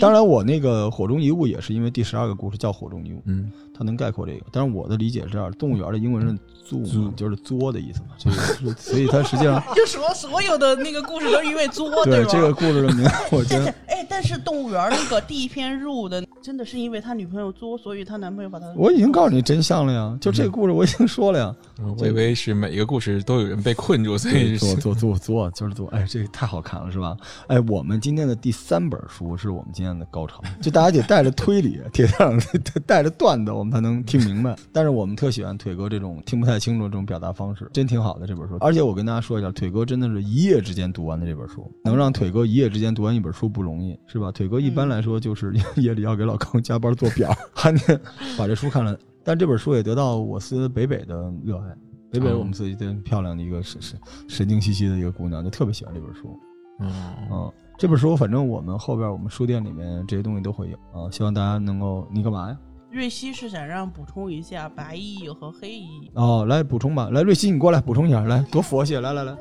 [0.00, 4.46] 当然，我那个火中遗物也是因为第十二个故事叫火中遗物，嗯，它能概括这个。
[4.50, 6.38] 但是我的理解是这样，动物园的英文是
[6.74, 8.08] zoo，嘛就是作的意思嘛。
[8.18, 11.96] 这个是，所以它实际上 就所所有的那个故事都是因为作，吧？
[12.04, 18.66] 对这个故事的名， 我觉但是得哎，但是动物园那个第一篇入的，真的是因为他女朋友作，所以他男朋友把他。
[18.76, 21.54] 我已经告诉你真相了呀，就这个故事我已经说了呀。
[21.98, 27.16] 我以为是每一个故事都有人被困住，所以做是做做做就是作，哎，这个太好看了，是吧？
[27.48, 32.38] 哎，我们今天的第三本书是我们今天的高潮，就大家得带着推理，铁蛋
[32.86, 34.56] 带着段子，我们才能听明白。
[34.72, 38.56] 但是我们特喜欢腿哥这种听不太清楚的这种表达方式，真挺好的这本书。
[38.60, 44.32] 而且我跟大家说一下，腿哥真的是一夜之间读完的这本书，能让腿哥一夜之间读完一本书不容易，是吧？
[44.32, 48.00] 腿哥一般来说就是夜里要给老康加班做表，还得
[48.36, 48.98] 把这书看了。
[49.22, 51.76] 但这本书也得到我司北北的热爱。
[52.10, 53.98] 北北是我们自己真漂亮的一个神神
[54.28, 56.36] 神经兮兮的一个姑娘，就特别喜欢这本书。
[56.80, 56.92] 嗯，
[57.30, 62.58] 嗯，这本书反正我们后边我们书店里面这些东西都会有啊，希望大家能够你干嘛呀？
[62.92, 66.10] 瑞希是想让补充一下白衣和黑衣。
[66.14, 69.34] 哦，来补充吧，来瑞希你过来补充一下，来多佛系，来来来，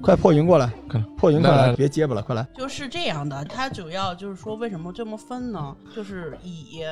[0.00, 2.46] 快破云过 来，快破云快来，来来来别结巴了，快来。
[2.56, 5.76] 就是这样的，它主要就是说为什么这么分呢？
[5.94, 6.82] 就是蚁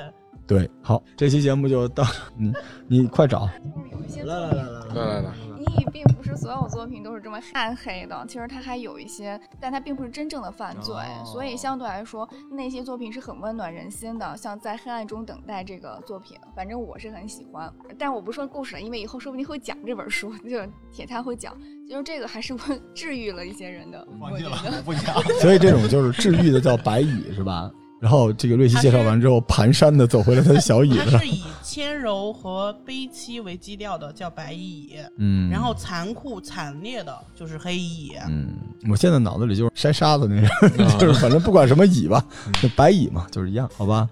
[0.47, 2.05] 对，好，这期节目就到
[2.37, 2.53] 你
[2.87, 3.49] 你快找，
[3.93, 17.73] 有一些来来来来来来来，你并不是所有作品都是这么暗黑的，其实它还有一些，但它并不是真正的犯罪，哦所以相对来说，那些作品是很温暖人心的，像在黑暗中等待这个作品，反正我是很喜欢。
[17.99, 20.59] 但我不说故事了，因为以后说不定会讲这本书，就
[20.93, 21.57] 铁他会讲，
[21.89, 24.59] 就是这个还是会治愈了一些人的，忘记了。
[24.85, 25.23] 不讲。
[25.41, 27.71] 所以这种就是治愈的叫白蚁是吧？
[28.05, 31.27] 然后这个瑞希介绍完之后，蹒跚的走回了他的小椅子上它是。
[31.27, 34.91] 以纤柔和悲凄为基调的，叫白蚁。
[35.17, 38.13] 嗯然后残酷惨烈的就是黑蚁。
[38.29, 38.51] 嗯，
[38.91, 40.39] 我现在脑子里就是筛沙子那
[40.77, 42.23] 个， 就是反正不管什么蚁吧，
[42.61, 44.07] 就白蚁嘛，就是一样，好吧？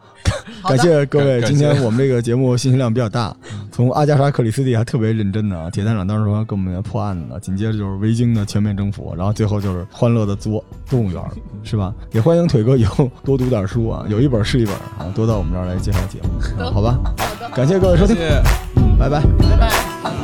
[0.63, 3.37] 好感谢各位，今天我们这个节目信息量比较大，
[3.73, 11.23] 从阿加莎·克里斯蒂还特别认真的啊，铁探长当时说跟我们破案呢，紧接着就是维京的全面征服，然后最后就是欢乐的作动物园，
[11.65, 11.93] 是吧？
[12.13, 16.99] 也欢迎腿哥以后多读点书啊，有一本是一本啊，多到我们这儿来介绍节目，好吧？
[17.17, 17.51] 好的。
[17.57, 18.43] 感谢各位收听，谢谢。
[18.77, 19.23] 嗯，拜拜。
[19.23, 20.22] 拜拜。